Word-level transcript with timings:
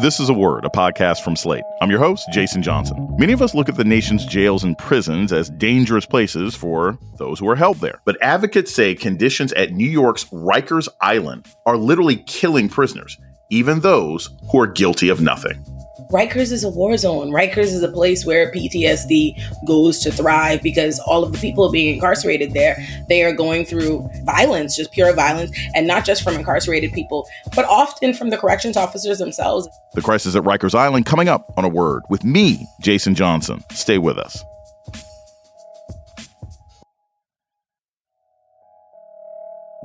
This 0.00 0.18
is 0.18 0.30
A 0.30 0.32
Word, 0.32 0.64
a 0.64 0.70
podcast 0.70 1.20
from 1.20 1.36
Slate. 1.36 1.62
I'm 1.82 1.90
your 1.90 1.98
host, 1.98 2.26
Jason 2.32 2.62
Johnson. 2.62 3.14
Many 3.18 3.34
of 3.34 3.42
us 3.42 3.54
look 3.54 3.68
at 3.68 3.76
the 3.76 3.84
nation's 3.84 4.24
jails 4.24 4.64
and 4.64 4.78
prisons 4.78 5.30
as 5.30 5.50
dangerous 5.50 6.06
places 6.06 6.54
for 6.54 6.98
those 7.18 7.38
who 7.38 7.46
are 7.50 7.54
held 7.54 7.80
there. 7.80 8.00
But 8.06 8.16
advocates 8.22 8.74
say 8.74 8.94
conditions 8.94 9.52
at 9.52 9.72
New 9.72 9.88
York's 9.88 10.24
Rikers 10.30 10.88
Island 11.02 11.48
are 11.66 11.76
literally 11.76 12.16
killing 12.26 12.70
prisoners, 12.70 13.18
even 13.50 13.80
those 13.80 14.30
who 14.50 14.60
are 14.60 14.66
guilty 14.66 15.10
of 15.10 15.20
nothing. 15.20 15.62
Rikers 16.10 16.50
is 16.50 16.64
a 16.64 16.70
war 16.70 16.96
zone. 16.96 17.30
Rikers 17.30 17.72
is 17.72 17.82
a 17.82 17.88
place 17.88 18.26
where 18.26 18.50
PTSD 18.50 19.40
goes 19.66 20.00
to 20.00 20.10
thrive 20.10 20.60
because 20.62 20.98
all 21.00 21.22
of 21.22 21.32
the 21.32 21.38
people 21.38 21.70
being 21.70 21.94
incarcerated 21.94 22.52
there, 22.52 22.76
they 23.08 23.22
are 23.22 23.32
going 23.32 23.64
through 23.64 24.08
violence, 24.24 24.76
just 24.76 24.90
pure 24.90 25.12
violence, 25.14 25.56
and 25.74 25.86
not 25.86 26.04
just 26.04 26.22
from 26.22 26.34
incarcerated 26.34 26.92
people, 26.92 27.28
but 27.54 27.64
often 27.66 28.12
from 28.12 28.30
the 28.30 28.36
corrections 28.36 28.76
officers 28.76 29.18
themselves. 29.18 29.68
The 29.94 30.02
crisis 30.02 30.34
at 30.34 30.42
Rikers 30.42 30.74
Island 30.74 31.06
coming 31.06 31.28
up 31.28 31.52
on 31.56 31.64
a 31.64 31.68
word 31.68 32.02
with 32.08 32.24
me, 32.24 32.66
Jason 32.80 33.14
Johnson. 33.14 33.62
Stay 33.70 33.98
with 33.98 34.18
us. 34.18 34.44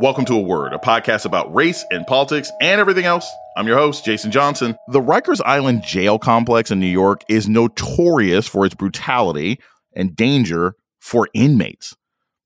Welcome 0.06 0.26
to 0.26 0.36
A 0.36 0.40
Word, 0.40 0.72
a 0.72 0.78
podcast 0.78 1.26
about 1.26 1.52
race 1.52 1.84
and 1.90 2.06
politics 2.06 2.52
and 2.62 2.80
everything 2.80 3.06
else. 3.06 3.28
I'm 3.58 3.66
your 3.66 3.80
host, 3.80 4.06
Jason 4.06 4.30
Johnson. 4.30 4.76
The 4.90 5.02
Rikers 5.02 5.42
Island 5.44 5.82
jail 5.82 6.20
complex 6.20 6.70
in 6.70 6.80
New 6.80 6.86
York 6.86 7.24
is 7.28 7.50
notorious 7.50 8.46
for 8.46 8.68
its 8.68 8.76
brutality 8.76 9.60
and 9.96 10.16
danger 10.16 10.76
for 11.00 11.28
inmates. 11.34 11.96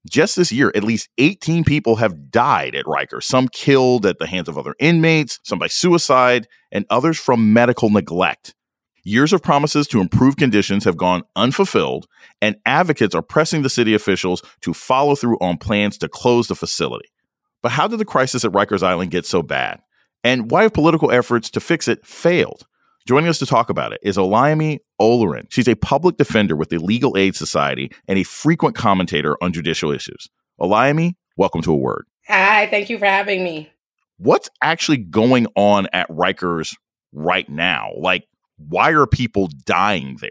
Just 0.10 0.38
this 0.38 0.54
year, 0.54 0.72
at 0.74 0.86
least 0.86 1.10
18 1.18 1.66
people 1.66 1.98
have 1.98 2.32
died 2.32 2.76
at 2.76 2.86
Rikers, 2.86 3.24
some 3.24 3.50
killed 3.50 4.06
at 4.06 4.20
the 4.20 4.28
hands 4.28 4.48
of 4.48 4.58
other 4.58 4.74
inmates, 4.80 5.42
some 5.44 5.60
by 5.60 5.68
suicide, 5.68 6.48
and 6.72 6.86
others 6.90 7.20
from 7.20 7.52
medical 7.52 7.90
neglect. 7.90 8.56
Years 9.04 9.34
of 9.34 9.44
promises 9.44 9.86
to 9.88 10.00
improve 10.00 10.38
conditions 10.38 10.86
have 10.86 10.96
gone 10.96 11.24
unfulfilled, 11.36 12.08
and 12.42 12.56
advocates 12.66 13.14
are 13.14 13.22
pressing 13.22 13.64
the 13.64 13.70
city 13.70 13.94
officials 13.94 14.42
to 14.62 14.74
follow 14.74 15.14
through 15.14 15.38
on 15.42 15.58
plans 15.58 15.98
to 15.98 16.08
close 16.08 16.48
the 16.48 16.56
facility. 16.56 17.10
But 17.62 17.74
how 17.74 17.88
did 17.88 18.00
the 18.00 18.06
crisis 18.06 18.46
at 18.46 18.52
Rikers 18.52 18.84
Island 18.84 19.12
get 19.12 19.26
so 19.26 19.44
bad? 19.44 19.82
And 20.24 20.50
why 20.52 20.64
have 20.64 20.74
political 20.74 21.12
efforts 21.12 21.50
to 21.52 21.60
fix 21.60 21.88
it 21.88 22.06
failed? 22.06 22.66
Joining 23.08 23.30
us 23.30 23.40
to 23.40 23.46
talk 23.46 23.70
about 23.70 23.92
it 23.92 24.00
is 24.04 24.18
Olayemi 24.18 24.80
Olurin. 25.02 25.46
She's 25.50 25.68
a 25.68 25.76
public 25.76 26.18
defender 26.18 26.56
with 26.56 26.70
the 26.70 26.78
Legal 26.78 27.18
Aid 27.18 27.36
Society 27.36 27.92
and 28.08 28.20
a 28.20 28.24
frequent 28.24 28.76
commentator 28.76 29.36
on 29.42 29.52
judicial 29.52 29.92
issues. 29.92 30.30
Olayemi, 30.60 31.16
welcome 31.36 31.62
to 31.64 31.72
A 31.72 31.76
Word. 31.76 32.06
Hi, 32.28 32.68
thank 32.68 32.90
you 32.90 33.00
for 33.00 33.06
having 33.06 33.44
me. 33.44 33.72
What's 34.18 34.50
actually 34.62 34.98
going 34.98 35.48
on 35.56 35.88
at 35.94 36.10
Rikers 36.10 36.76
right 37.14 37.50
now? 37.50 37.92
Like, 37.98 38.28
why 38.58 38.92
are 38.92 39.08
people 39.08 39.50
dying 39.66 40.18
there? 40.20 40.30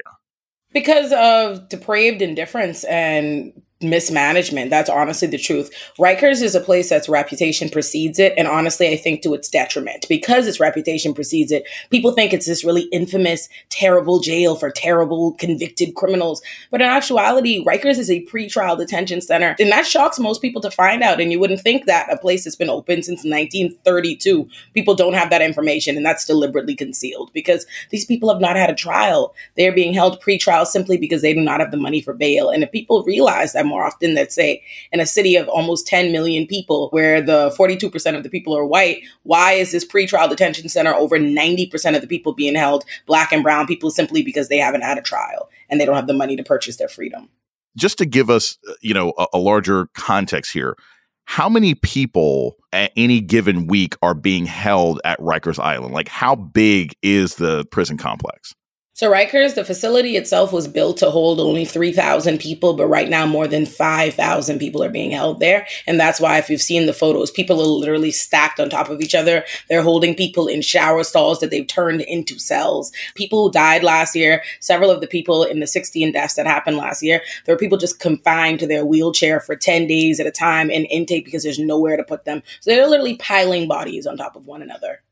Because 0.72 1.12
of 1.12 1.68
depraved 1.68 2.20
indifference 2.20 2.84
and 2.84 3.60
mismanagement. 3.80 4.70
That's 4.70 4.90
honestly 4.90 5.28
the 5.28 5.38
truth. 5.38 5.70
Rikers 5.98 6.42
is 6.42 6.56
a 6.56 6.60
place 6.60 6.88
that's 6.88 7.08
reputation 7.08 7.68
precedes 7.68 8.18
it. 8.18 8.34
And 8.36 8.48
honestly, 8.48 8.88
I 8.88 8.96
think 8.96 9.22
to 9.22 9.34
its 9.34 9.48
detriment 9.48 10.06
because 10.08 10.48
its 10.48 10.58
reputation 10.58 11.14
precedes 11.14 11.52
it. 11.52 11.64
People 11.90 12.12
think 12.12 12.32
it's 12.32 12.46
this 12.46 12.64
really 12.64 12.88
infamous, 12.92 13.48
terrible 13.68 14.18
jail 14.18 14.56
for 14.56 14.70
terrible 14.70 15.32
convicted 15.34 15.94
criminals. 15.94 16.42
But 16.70 16.82
in 16.82 16.88
actuality, 16.88 17.64
Rikers 17.64 17.98
is 17.98 18.10
a 18.10 18.24
pretrial 18.26 18.76
detention 18.76 19.20
center. 19.20 19.54
And 19.60 19.70
that 19.70 19.86
shocks 19.86 20.18
most 20.18 20.42
people 20.42 20.60
to 20.62 20.70
find 20.72 21.02
out. 21.02 21.20
And 21.20 21.30
you 21.30 21.38
wouldn't 21.38 21.60
think 21.60 21.86
that 21.86 22.12
a 22.12 22.18
place 22.18 22.44
that's 22.44 22.56
been 22.56 22.70
open 22.70 23.04
since 23.04 23.18
1932, 23.24 24.48
people 24.74 24.96
don't 24.96 25.14
have 25.14 25.30
that 25.30 25.42
information. 25.42 25.96
And 25.96 26.04
that's 26.04 26.26
deliberately 26.26 26.74
concealed 26.74 27.30
because 27.32 27.64
these 27.90 28.04
people 28.04 28.28
have 28.32 28.40
not 28.40 28.56
had 28.56 28.70
a 28.70 28.74
trial. 28.74 29.34
They're 29.56 29.72
being 29.72 29.94
held 29.94 30.20
pretrial 30.20 30.66
simply 30.66 30.96
because 30.96 31.22
they 31.22 31.32
do 31.32 31.40
not 31.40 31.60
have 31.60 31.70
the 31.70 31.76
money 31.76 32.00
for 32.00 32.12
bail. 32.12 32.50
And 32.50 32.64
if 32.64 32.72
people 32.72 33.04
realize 33.04 33.52
that 33.52 33.67
more 33.68 33.84
often 33.84 34.14
that 34.14 34.32
say 34.32 34.62
in 34.92 35.00
a 35.00 35.06
city 35.06 35.36
of 35.36 35.48
almost 35.48 35.86
10 35.86 36.12
million 36.12 36.46
people 36.46 36.88
where 36.90 37.20
the 37.20 37.54
42% 37.58 38.16
of 38.16 38.22
the 38.22 38.28
people 38.28 38.56
are 38.56 38.64
white, 38.64 39.02
why 39.22 39.52
is 39.52 39.72
this 39.72 39.84
pretrial 39.84 40.28
detention 40.28 40.68
center 40.68 40.94
over 40.94 41.18
90% 41.18 41.94
of 41.94 42.00
the 42.00 42.06
people 42.06 42.32
being 42.32 42.54
held 42.54 42.84
black 43.06 43.32
and 43.32 43.42
brown 43.42 43.66
people 43.66 43.90
simply 43.90 44.22
because 44.22 44.48
they 44.48 44.58
haven't 44.58 44.82
had 44.82 44.98
a 44.98 45.02
trial 45.02 45.48
and 45.68 45.80
they 45.80 45.84
don't 45.84 45.96
have 45.96 46.06
the 46.06 46.14
money 46.14 46.36
to 46.36 46.42
purchase 46.42 46.76
their 46.76 46.88
freedom? 46.88 47.28
Just 47.76 47.98
to 47.98 48.06
give 48.06 48.30
us, 48.30 48.58
uh, 48.68 48.72
you 48.80 48.94
know, 48.94 49.12
a, 49.18 49.26
a 49.34 49.38
larger 49.38 49.88
context 49.94 50.52
here, 50.52 50.76
how 51.24 51.48
many 51.48 51.74
people 51.74 52.56
at 52.72 52.90
any 52.96 53.20
given 53.20 53.66
week 53.66 53.94
are 54.00 54.14
being 54.14 54.46
held 54.46 54.98
at 55.04 55.20
Rikers 55.20 55.58
Island? 55.58 55.92
Like, 55.92 56.08
how 56.08 56.34
big 56.34 56.94
is 57.02 57.34
the 57.34 57.66
prison 57.66 57.98
complex? 57.98 58.54
So 58.98 59.08
Rikers, 59.08 59.54
the 59.54 59.64
facility 59.64 60.16
itself 60.16 60.52
was 60.52 60.66
built 60.66 60.96
to 60.96 61.10
hold 61.12 61.38
only 61.38 61.64
3,000 61.64 62.40
people, 62.40 62.74
but 62.74 62.88
right 62.88 63.08
now 63.08 63.26
more 63.26 63.46
than 63.46 63.64
5,000 63.64 64.58
people 64.58 64.82
are 64.82 64.90
being 64.90 65.12
held 65.12 65.38
there. 65.38 65.68
And 65.86 66.00
that's 66.00 66.18
why 66.18 66.38
if 66.38 66.50
you've 66.50 66.60
seen 66.60 66.86
the 66.86 66.92
photos, 66.92 67.30
people 67.30 67.60
are 67.60 67.64
literally 67.64 68.10
stacked 68.10 68.58
on 68.58 68.68
top 68.68 68.88
of 68.88 69.00
each 69.00 69.14
other. 69.14 69.44
They're 69.68 69.84
holding 69.84 70.16
people 70.16 70.48
in 70.48 70.62
shower 70.62 71.04
stalls 71.04 71.38
that 71.38 71.52
they've 71.52 71.64
turned 71.64 72.00
into 72.00 72.40
cells. 72.40 72.90
People 73.14 73.44
who 73.44 73.52
died 73.52 73.84
last 73.84 74.16
year, 74.16 74.42
several 74.58 74.90
of 74.90 75.00
the 75.00 75.06
people 75.06 75.44
in 75.44 75.60
the 75.60 75.68
16 75.68 76.10
deaths 76.10 76.34
that 76.34 76.48
happened 76.48 76.76
last 76.76 77.00
year, 77.00 77.22
there 77.46 77.54
were 77.54 77.60
people 77.60 77.78
just 77.78 78.00
confined 78.00 78.58
to 78.58 78.66
their 78.66 78.84
wheelchair 78.84 79.38
for 79.38 79.54
10 79.54 79.86
days 79.86 80.18
at 80.18 80.26
a 80.26 80.32
time 80.32 80.72
in 80.72 80.86
intake 80.86 81.24
because 81.24 81.44
there's 81.44 81.60
nowhere 81.60 81.96
to 81.96 82.02
put 82.02 82.24
them. 82.24 82.42
So 82.58 82.72
they're 82.72 82.88
literally 82.88 83.16
piling 83.18 83.68
bodies 83.68 84.08
on 84.08 84.16
top 84.16 84.34
of 84.34 84.48
one 84.48 84.60
another. 84.60 85.04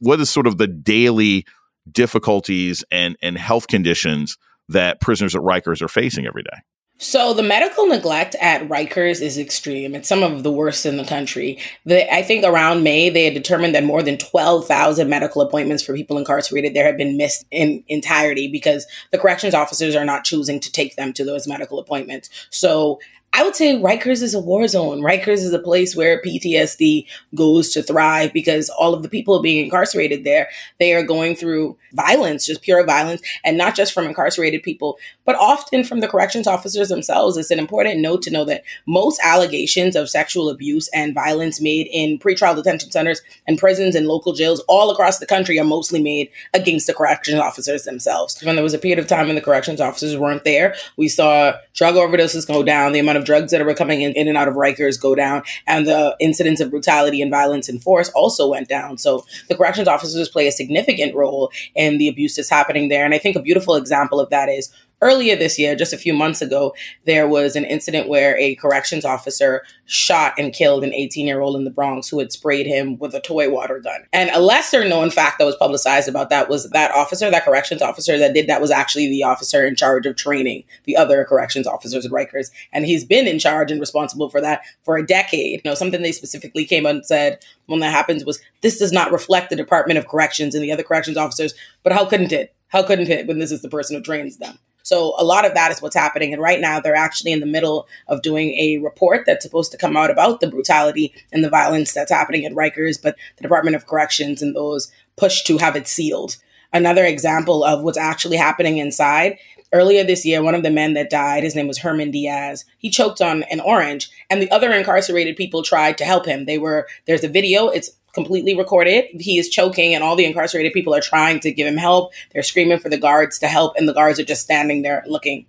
What 0.00 0.20
is 0.20 0.28
sort 0.28 0.46
of 0.46 0.58
the 0.58 0.66
daily 0.66 1.46
difficulties 1.90 2.84
and, 2.90 3.16
and 3.22 3.36
health 3.36 3.66
conditions 3.66 4.38
that 4.68 5.00
prisoners 5.00 5.34
at 5.34 5.42
Rikers 5.42 5.82
are 5.82 5.88
facing 5.88 6.26
every 6.26 6.42
day? 6.42 6.58
So 6.98 7.34
the 7.34 7.42
medical 7.42 7.86
neglect 7.86 8.36
at 8.40 8.68
Rikers 8.68 9.20
is 9.20 9.36
extreme. 9.36 9.96
It's 9.96 10.08
some 10.08 10.22
of 10.22 10.44
the 10.44 10.52
worst 10.52 10.86
in 10.86 10.98
the 10.98 11.04
country. 11.04 11.58
The, 11.84 12.12
I 12.14 12.22
think 12.22 12.44
around 12.44 12.84
May 12.84 13.10
they 13.10 13.24
had 13.24 13.34
determined 13.34 13.74
that 13.74 13.82
more 13.82 14.04
than 14.04 14.18
twelve 14.18 14.68
thousand 14.68 15.10
medical 15.10 15.42
appointments 15.42 15.82
for 15.82 15.94
people 15.94 16.16
incarcerated 16.16 16.74
there 16.74 16.86
had 16.86 16.96
been 16.96 17.16
missed 17.16 17.44
in 17.50 17.82
entirety 17.88 18.46
because 18.46 18.86
the 19.10 19.18
corrections 19.18 19.52
officers 19.52 19.96
are 19.96 20.04
not 20.04 20.22
choosing 20.22 20.60
to 20.60 20.70
take 20.70 20.94
them 20.94 21.12
to 21.14 21.24
those 21.24 21.48
medical 21.48 21.80
appointments. 21.80 22.30
So 22.50 23.00
I 23.34 23.42
would 23.42 23.56
say 23.56 23.76
Rikers 23.76 24.22
is 24.22 24.34
a 24.34 24.40
war 24.40 24.68
zone. 24.68 25.00
Rikers 25.00 25.38
is 25.38 25.54
a 25.54 25.58
place 25.58 25.96
where 25.96 26.20
PTSD 26.20 27.06
goes 27.34 27.70
to 27.70 27.82
thrive 27.82 28.30
because 28.34 28.68
all 28.68 28.92
of 28.92 29.02
the 29.02 29.08
people 29.08 29.40
being 29.40 29.64
incarcerated 29.64 30.24
there, 30.24 30.50
they 30.78 30.92
are 30.92 31.02
going 31.02 31.34
through 31.34 31.78
violence, 31.94 32.44
just 32.44 32.60
pure 32.60 32.84
violence, 32.84 33.22
and 33.42 33.56
not 33.56 33.74
just 33.74 33.94
from 33.94 34.04
incarcerated 34.04 34.62
people, 34.62 34.98
but 35.24 35.36
often 35.36 35.82
from 35.82 36.00
the 36.00 36.08
corrections 36.08 36.46
officers 36.46 36.90
themselves. 36.90 37.38
It's 37.38 37.50
an 37.50 37.58
important 37.58 38.00
note 38.00 38.20
to 38.22 38.30
know 38.30 38.44
that 38.44 38.64
most 38.86 39.18
allegations 39.24 39.96
of 39.96 40.10
sexual 40.10 40.50
abuse 40.50 40.88
and 40.88 41.14
violence 41.14 41.58
made 41.58 41.88
in 41.90 42.18
pretrial 42.18 42.54
detention 42.54 42.90
centers 42.90 43.22
and 43.46 43.58
prisons 43.58 43.94
and 43.94 44.06
local 44.06 44.34
jails 44.34 44.60
all 44.68 44.90
across 44.90 45.20
the 45.20 45.26
country 45.26 45.58
are 45.58 45.64
mostly 45.64 46.02
made 46.02 46.30
against 46.52 46.86
the 46.86 46.94
corrections 46.94 47.40
officers 47.40 47.84
themselves. 47.84 48.42
When 48.42 48.56
there 48.56 48.64
was 48.64 48.74
a 48.74 48.78
period 48.78 48.98
of 48.98 49.06
time 49.06 49.28
when 49.28 49.36
the 49.36 49.40
corrections 49.40 49.80
officers 49.80 50.18
weren't 50.18 50.44
there, 50.44 50.74
we 50.98 51.08
saw 51.08 51.54
drug 51.72 51.94
overdoses 51.94 52.46
go 52.46 52.62
down, 52.62 52.92
the 52.92 52.98
amount 52.98 53.18
of 53.18 53.21
of 53.22 53.26
drugs 53.26 53.52
that 53.52 53.60
are 53.62 53.74
coming 53.74 54.02
in, 54.02 54.12
in 54.12 54.28
and 54.28 54.36
out 54.36 54.48
of 54.48 54.54
Rikers 54.54 55.00
go 55.00 55.14
down, 55.14 55.42
and 55.66 55.86
the 55.86 56.16
incidents 56.20 56.60
of 56.60 56.70
brutality 56.70 57.22
and 57.22 57.30
violence 57.30 57.68
in 57.68 57.78
force 57.78 58.10
also 58.10 58.50
went 58.50 58.68
down. 58.68 58.98
So 58.98 59.24
the 59.48 59.54
corrections 59.54 59.88
officers 59.88 60.28
play 60.28 60.46
a 60.46 60.52
significant 60.52 61.14
role 61.14 61.50
in 61.74 61.98
the 61.98 62.08
abuse 62.08 62.36
that's 62.36 62.50
happening 62.50 62.88
there. 62.88 63.04
And 63.04 63.14
I 63.14 63.18
think 63.18 63.36
a 63.36 63.42
beautiful 63.42 63.76
example 63.76 64.20
of 64.20 64.30
that 64.30 64.48
is 64.48 64.70
earlier 65.02 65.36
this 65.36 65.58
year, 65.58 65.74
just 65.74 65.92
a 65.92 65.98
few 65.98 66.14
months 66.14 66.40
ago, 66.40 66.74
there 67.04 67.28
was 67.28 67.56
an 67.56 67.64
incident 67.64 68.08
where 68.08 68.36
a 68.38 68.54
corrections 68.54 69.04
officer 69.04 69.62
shot 69.84 70.32
and 70.38 70.54
killed 70.54 70.84
an 70.84 70.94
18 70.94 71.26
year 71.26 71.40
old 71.40 71.56
in 71.56 71.64
the 71.64 71.70
Bronx 71.70 72.08
who 72.08 72.18
had 72.18 72.32
sprayed 72.32 72.66
him 72.66 72.98
with 72.98 73.14
a 73.14 73.20
toy 73.20 73.50
water 73.50 73.80
gun. 73.80 74.04
And 74.12 74.30
a 74.30 74.40
lesser 74.40 74.88
known 74.88 75.10
fact 75.10 75.38
that 75.38 75.44
was 75.44 75.56
publicized 75.56 76.08
about 76.08 76.30
that 76.30 76.48
was 76.48 76.70
that 76.70 76.94
officer, 76.94 77.30
that 77.30 77.44
corrections 77.44 77.82
officer 77.82 78.16
that 78.16 78.32
did 78.32 78.46
that 78.46 78.60
was 78.60 78.70
actually 78.70 79.08
the 79.08 79.24
officer 79.24 79.66
in 79.66 79.76
charge 79.76 80.06
of 80.06 80.16
training 80.16 80.64
the 80.84 80.96
other 80.96 81.24
corrections 81.24 81.66
officers 81.66 82.06
at 82.06 82.12
Rikers. 82.12 82.50
And 82.72 82.86
he's 82.86 83.04
been 83.04 83.26
in 83.26 83.38
charge 83.38 83.70
and 83.70 83.80
responsible 83.80 84.30
for 84.30 84.40
that 84.40 84.62
for 84.84 84.96
a 84.96 85.06
decade. 85.06 85.60
You 85.64 85.70
know, 85.70 85.74
something 85.74 86.00
they 86.00 86.12
specifically 86.12 86.64
came 86.64 86.86
and 86.86 87.04
said 87.04 87.44
when 87.66 87.80
that 87.80 87.92
happens 87.92 88.24
was 88.24 88.40
this 88.60 88.78
does 88.78 88.92
not 88.92 89.12
reflect 89.12 89.50
the 89.50 89.56
Department 89.56 89.98
of 89.98 90.08
Corrections 90.08 90.54
and 90.54 90.62
the 90.62 90.72
other 90.72 90.82
corrections 90.82 91.16
officers, 91.16 91.54
but 91.82 91.92
how 91.92 92.06
couldn't 92.06 92.32
it? 92.32 92.54
How 92.68 92.82
couldn't 92.82 93.10
it 93.10 93.26
when 93.26 93.38
this 93.38 93.52
is 93.52 93.60
the 93.60 93.68
person 93.68 93.96
who 93.96 94.02
trains 94.02 94.38
them? 94.38 94.58
So 94.82 95.14
a 95.18 95.24
lot 95.24 95.44
of 95.44 95.54
that 95.54 95.70
is 95.70 95.80
what's 95.80 95.96
happening. 95.96 96.32
And 96.32 96.42
right 96.42 96.60
now, 96.60 96.80
they're 96.80 96.94
actually 96.94 97.32
in 97.32 97.40
the 97.40 97.46
middle 97.46 97.86
of 98.08 98.22
doing 98.22 98.52
a 98.58 98.78
report 98.78 99.24
that's 99.26 99.44
supposed 99.44 99.72
to 99.72 99.78
come 99.78 99.96
out 99.96 100.10
about 100.10 100.40
the 100.40 100.48
brutality 100.48 101.14
and 101.32 101.44
the 101.44 101.50
violence 101.50 101.92
that's 101.92 102.12
happening 102.12 102.44
at 102.44 102.52
Rikers, 102.52 103.00
but 103.00 103.16
the 103.36 103.42
Department 103.42 103.76
of 103.76 103.86
Corrections 103.86 104.42
and 104.42 104.54
those 104.54 104.90
pushed 105.16 105.46
to 105.46 105.58
have 105.58 105.76
it 105.76 105.88
sealed. 105.88 106.36
Another 106.72 107.04
example 107.04 107.64
of 107.64 107.82
what's 107.82 107.98
actually 107.98 108.38
happening 108.38 108.78
inside 108.78 109.38
Earlier 109.74 110.04
this 110.04 110.26
year, 110.26 110.42
one 110.42 110.54
of 110.54 110.62
the 110.62 110.70
men 110.70 110.92
that 110.94 111.08
died, 111.08 111.44
his 111.44 111.54
name 111.54 111.66
was 111.66 111.78
Herman 111.78 112.10
Diaz, 112.10 112.66
he 112.76 112.90
choked 112.90 113.22
on 113.22 113.42
an 113.44 113.58
orange, 113.58 114.10
and 114.28 114.42
the 114.42 114.50
other 114.50 114.70
incarcerated 114.70 115.34
people 115.34 115.62
tried 115.62 115.96
to 115.96 116.04
help 116.04 116.26
him. 116.26 116.44
They 116.44 116.58
were, 116.58 116.86
there's 117.06 117.24
a 117.24 117.28
video, 117.28 117.68
it's 117.68 117.90
completely 118.12 118.56
recorded. 118.56 119.06
He 119.20 119.38
is 119.38 119.48
choking, 119.48 119.94
and 119.94 120.04
all 120.04 120.16
the 120.16 120.24
incarcerated 120.24 120.72
people 120.72 120.94
are 120.94 121.00
trying 121.00 121.40
to 121.40 121.52
give 121.52 121.66
him 121.66 121.76
help. 121.76 122.12
They're 122.32 122.42
screaming 122.42 122.78
for 122.78 122.88
the 122.88 122.98
guards 122.98 123.38
to 123.40 123.48
help, 123.48 123.74
and 123.76 123.88
the 123.88 123.94
guards 123.94 124.20
are 124.20 124.24
just 124.24 124.42
standing 124.42 124.82
there 124.82 125.02
looking. 125.06 125.46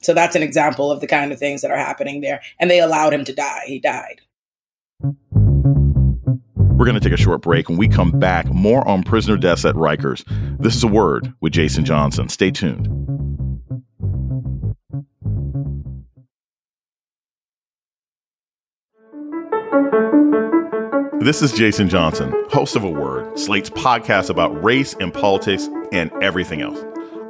So 0.00 0.14
that's 0.14 0.36
an 0.36 0.42
example 0.42 0.90
of 0.90 1.00
the 1.00 1.06
kind 1.06 1.32
of 1.32 1.38
things 1.38 1.62
that 1.62 1.70
are 1.70 1.76
happening 1.76 2.20
there. 2.20 2.42
And 2.58 2.70
they 2.70 2.80
allowed 2.80 3.14
him 3.14 3.24
to 3.24 3.32
die. 3.32 3.62
He 3.66 3.78
died. 3.78 4.20
We're 6.82 6.86
going 6.86 6.94
to 6.94 7.00
take 7.00 7.12
a 7.12 7.16
short 7.16 7.42
break. 7.42 7.68
When 7.68 7.78
we 7.78 7.86
come 7.86 8.10
back, 8.10 8.46
more 8.46 8.86
on 8.88 9.04
prisoner 9.04 9.36
deaths 9.36 9.64
at 9.64 9.76
Rikers. 9.76 10.24
This 10.58 10.74
is 10.74 10.82
a 10.82 10.88
word 10.88 11.32
with 11.40 11.52
Jason 11.52 11.84
Johnson. 11.84 12.28
Stay 12.28 12.50
tuned. 12.50 12.88
This 21.22 21.40
is 21.40 21.52
Jason 21.52 21.88
Johnson, 21.88 22.34
host 22.50 22.74
of 22.74 22.82
A 22.82 22.90
Word, 22.90 23.38
Slate's 23.38 23.70
podcast 23.70 24.28
about 24.28 24.60
race 24.60 24.96
and 24.98 25.14
politics 25.14 25.68
and 25.92 26.10
everything 26.20 26.62
else. 26.62 26.76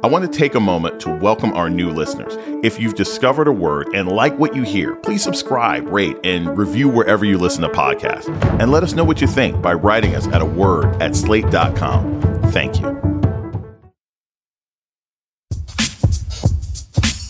I 0.03 0.07
want 0.07 0.25
to 0.25 0.35
take 0.35 0.55
a 0.55 0.59
moment 0.59 0.99
to 1.01 1.15
welcome 1.15 1.53
our 1.53 1.69
new 1.69 1.91
listeners. 1.91 2.33
If 2.63 2.79
you've 2.79 2.95
discovered 2.95 3.47
a 3.47 3.51
word 3.51 3.89
and 3.93 4.09
like 4.09 4.35
what 4.39 4.55
you 4.55 4.63
hear, 4.63 4.95
please 4.95 5.21
subscribe, 5.21 5.87
rate, 5.89 6.17
and 6.23 6.57
review 6.57 6.89
wherever 6.89 7.23
you 7.23 7.37
listen 7.37 7.61
to 7.61 7.69
podcasts. 7.69 8.27
And 8.59 8.71
let 8.71 8.81
us 8.81 8.93
know 8.93 9.03
what 9.03 9.21
you 9.21 9.27
think 9.27 9.61
by 9.61 9.73
writing 9.73 10.15
us 10.15 10.25
at 10.29 10.41
a 10.41 10.45
word 10.45 10.99
at 10.99 11.15
slate.com. 11.15 12.19
Thank 12.51 12.81
you. 12.81 12.92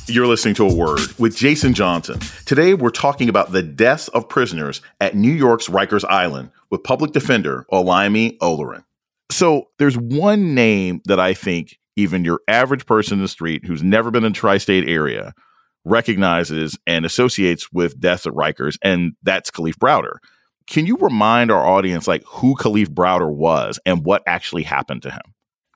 You're 0.08 0.28
listening 0.28 0.56
to 0.56 0.68
A 0.68 0.74
Word 0.74 1.00
with 1.18 1.38
Jason 1.38 1.74
Johnson. 1.74 2.20
Today, 2.46 2.74
we're 2.74 2.90
talking 2.90 3.30
about 3.30 3.54
the 3.54 3.64
deaths 3.64 4.10
of 4.10 4.28
prisoners 4.28 4.82
at 5.00 5.16
New 5.16 5.32
York's 5.32 5.70
Rikers 5.70 6.04
Island 6.04 6.52
with 6.70 6.84
public 6.84 7.14
defender 7.14 7.66
Olayemi 7.72 8.38
Olurin. 8.40 8.84
So, 9.32 9.70
there's 9.80 9.98
one 9.98 10.54
name 10.54 11.02
that 11.06 11.22
I 11.22 11.34
think 11.34 11.80
even 11.96 12.26
your 12.26 12.42
average 12.50 12.86
person 12.86 13.20
in 13.20 13.22
the 13.22 13.30
street 13.30 13.66
who's 13.66 13.82
never 13.82 14.12
been 14.12 14.26
in 14.26 14.34
tri 14.34 14.58
state 14.58 14.90
area 14.90 15.34
recognizes 15.86 16.78
and 16.86 17.06
associates 17.06 17.72
with 17.72 17.98
deaths 17.98 18.28
at 18.28 18.34
Rikers, 18.34 18.78
and 18.84 19.14
that's 19.24 19.52
Kalief 19.52 19.76
Browder. 19.78 20.18
Can 20.68 20.86
you 20.86 20.98
remind 20.98 21.50
our 21.50 21.66
audience, 21.66 22.10
like, 22.10 22.24
who 22.26 22.56
Kalief 22.56 22.88
Browder 22.88 23.34
was 23.34 23.80
and 23.86 24.04
what 24.04 24.22
actually 24.28 24.64
happened 24.64 25.04
to 25.04 25.12
him? 25.12 25.22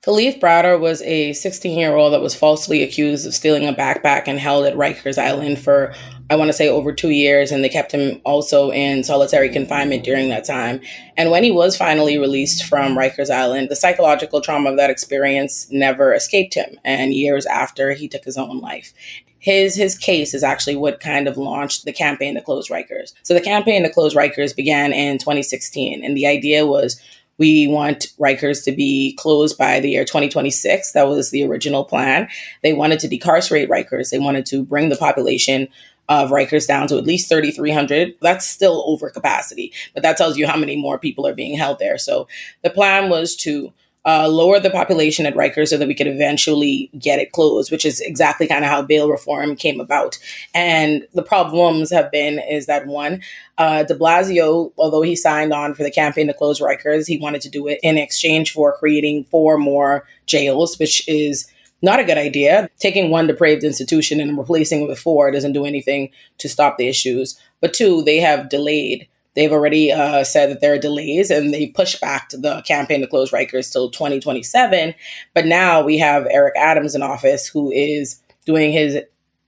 Kalief 0.08 0.40
Browder 0.40 0.80
was 0.80 1.02
a 1.02 1.34
16 1.34 1.78
year 1.78 1.94
old 1.94 2.14
that 2.14 2.22
was 2.22 2.34
falsely 2.34 2.82
accused 2.82 3.28
of 3.28 3.36
stealing 3.36 3.68
a 3.68 3.74
backpack 3.74 4.24
and 4.28 4.40
held 4.40 4.66
at 4.66 4.74
Rikers 4.74 5.22
Island 5.22 5.60
for, 5.60 5.94
I 6.30 6.38
want 6.38 6.48
to 6.48 6.54
say, 6.54 6.70
over 6.70 6.94
two 6.94 7.10
years. 7.10 7.52
And 7.52 7.62
they 7.62 7.68
kept 7.68 7.92
him 7.92 8.22
also 8.24 8.72
in 8.72 9.04
solitary 9.04 9.50
confinement 9.50 10.06
during 10.06 10.30
that 10.30 10.46
time. 10.46 10.80
And 11.18 11.30
when 11.30 11.44
he 11.44 11.52
was 11.52 11.76
finally 11.76 12.18
released 12.18 12.64
from 12.64 12.98
Rikers 12.98 13.30
Island, 13.30 13.68
the 13.68 13.76
psychological 13.76 14.40
trauma 14.40 14.72
of 14.72 14.78
that 14.78 14.90
experience 14.90 15.68
never 15.72 16.14
escaped 16.14 16.54
him. 16.54 16.80
And 16.86 17.14
years 17.14 17.46
after, 17.46 17.92
he 17.92 18.08
took 18.08 18.24
his 18.24 18.38
own 18.38 18.60
life 18.60 18.94
his 19.40 19.76
his 19.76 19.96
case 19.96 20.34
is 20.34 20.44
actually 20.44 20.76
what 20.76 21.00
kind 21.00 21.28
of 21.28 21.38
launched 21.38 21.86
the 21.86 21.94
campaign 21.94 22.34
to 22.34 22.42
close 22.42 22.70
Rikers. 22.70 23.14
So 23.22 23.36
the 23.36 23.40
campaign 23.40 23.84
to 23.84 23.90
close 23.90 24.16
Rikers 24.16 24.54
began 24.54 24.92
in 24.92 25.20
2016, 25.20 26.04
and 26.04 26.18
the 26.18 26.26
idea 26.26 26.66
was 26.66 27.00
we 27.38 27.68
want 27.68 28.14
Rikers 28.20 28.64
to 28.66 28.72
be 28.72 29.14
closed 29.18 29.58
by 29.58 29.80
the 29.80 29.92
year 29.92 30.06
2026. 30.06 30.92
That 30.94 31.08
was 31.08 31.32
the 31.32 31.44
original 31.44 31.84
plan. 31.84 32.28
They 32.64 32.74
wanted 32.74 33.00
to 33.00 33.08
decarcerate 33.08 33.70
Rikers. 33.70 34.10
They 34.10 34.20
wanted 34.20 34.46
to 34.48 34.64
bring 34.64 34.90
the 34.90 34.96
population 34.96 35.68
of 36.10 36.30
Rikers 36.30 36.68
down 36.68 36.88
to 36.88 36.98
at 36.98 37.06
least 37.06 37.30
3,300. 37.30 38.16
That's 38.22 38.48
still 38.48 38.84
over 38.88 39.10
capacity, 39.10 39.74
but 39.94 40.04
that 40.04 40.18
tells 40.18 40.38
you 40.38 40.48
how 40.48 40.58
many 40.58 40.78
more 40.78 40.98
people 40.98 41.28
are 41.28 41.36
being 41.36 41.58
held 41.58 41.80
there. 41.80 41.98
So 41.98 42.28
the 42.64 42.70
plan 42.70 43.10
was 43.10 43.36
to 43.38 43.74
uh, 44.08 44.26
lower 44.30 44.58
the 44.58 44.70
population 44.70 45.26
at 45.26 45.36
Rikers 45.36 45.68
so 45.68 45.78
that 45.78 45.88
we 45.88 45.94
could 45.94 46.08
eventually 46.08 46.90
get 46.98 47.20
it 47.20 47.34
closed, 47.34 47.72
which 47.72 47.86
is 47.86 48.00
exactly 48.00 48.48
kind 48.48 48.64
of 48.64 48.72
how 48.72 48.82
bail 48.82 49.10
reform 49.10 49.58
came 49.58 49.82
about. 49.82 50.18
And 50.54 51.06
the 51.14 51.22
problems 51.22 51.92
have 51.92 52.10
been 52.10 52.40
is 52.40 52.68
that 52.68 52.88
one, 52.88 53.22
uh, 53.58 53.84
De 53.84 53.94
Blasio, 53.94 54.72
although 54.78 55.02
he 55.02 55.16
signed 55.16 55.52
on 55.52 55.74
for 55.74 55.84
the 55.84 55.92
campaign 55.92 56.28
to 56.28 56.34
close 56.34 56.62
Rikers, 56.62 57.06
he 57.06 57.18
wanted 57.18 57.42
to 57.42 57.50
do 57.50 57.68
it 57.68 57.82
in 57.84 57.98
exchange 57.98 58.54
for 58.54 58.78
creating 58.78 59.26
four 59.26 59.58
more 59.58 60.08
jails, 60.26 60.80
which 60.80 61.06
is 61.10 61.52
not 61.82 62.00
a 62.00 62.06
good 62.06 62.18
idea. 62.18 62.70
Taking 62.80 63.10
one 63.10 63.28
depraved 63.28 63.66
institution 63.66 64.22
and 64.22 64.38
replacing 64.38 64.84
it 64.84 64.88
with 64.88 65.00
four 65.00 65.32
doesn't 65.32 65.52
do 65.52 65.66
anything 65.66 66.12
to 66.38 66.48
stop 66.48 66.78
the 66.78 66.88
issues. 66.88 67.38
But 67.60 67.74
two, 67.74 68.04
they 68.04 68.20
have 68.20 68.48
delayed 68.48 69.10
They've 69.38 69.54
already 69.54 69.92
uh, 69.92 70.24
said 70.24 70.50
that 70.50 70.62
there 70.62 70.74
are 70.74 70.80
delays 70.80 71.30
and 71.30 71.54
they 71.54 71.68
pushed 71.68 72.02
back 72.02 72.30
the 72.32 72.64
campaign 72.64 73.02
to 73.02 73.08
close 73.08 73.30
Rikers 73.30 73.72
till 73.72 73.92
2027. 73.92 74.96
But 75.36 75.46
now 75.46 75.84
we 75.84 76.00
have 76.00 76.26
Eric 76.32 76.56
Adams 76.58 76.96
in 76.96 77.04
office 77.04 77.46
who 77.46 77.72
is 77.72 78.20
doing 78.48 78.72
his 78.72 78.98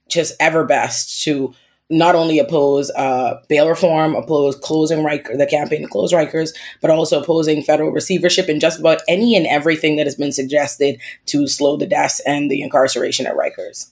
just 0.08 0.34
ever 0.38 0.64
best 0.64 1.24
to 1.24 1.52
not 1.90 2.14
only 2.14 2.38
oppose 2.38 2.88
uh, 2.90 3.42
bail 3.48 3.68
reform, 3.68 4.14
oppose 4.14 4.54
closing 4.54 5.02
Riker, 5.02 5.36
the 5.36 5.44
campaign 5.44 5.82
to 5.82 5.88
close 5.88 6.12
Rikers, 6.12 6.54
but 6.80 6.92
also 6.92 7.20
opposing 7.20 7.60
federal 7.60 7.90
receivership 7.90 8.48
and 8.48 8.60
just 8.60 8.78
about 8.78 9.00
any 9.08 9.34
and 9.34 9.44
everything 9.48 9.96
that 9.96 10.06
has 10.06 10.14
been 10.14 10.30
suggested 10.30 11.00
to 11.26 11.48
slow 11.48 11.76
the 11.76 11.88
deaths 11.88 12.20
and 12.24 12.48
the 12.48 12.62
incarceration 12.62 13.26
at 13.26 13.34
Rikers. 13.34 13.90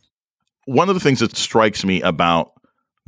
One 0.67 0.89
of 0.89 0.95
the 0.95 1.01
things 1.01 1.19
that 1.19 1.37
strikes 1.37 1.85
me 1.85 2.01
about 2.03 2.53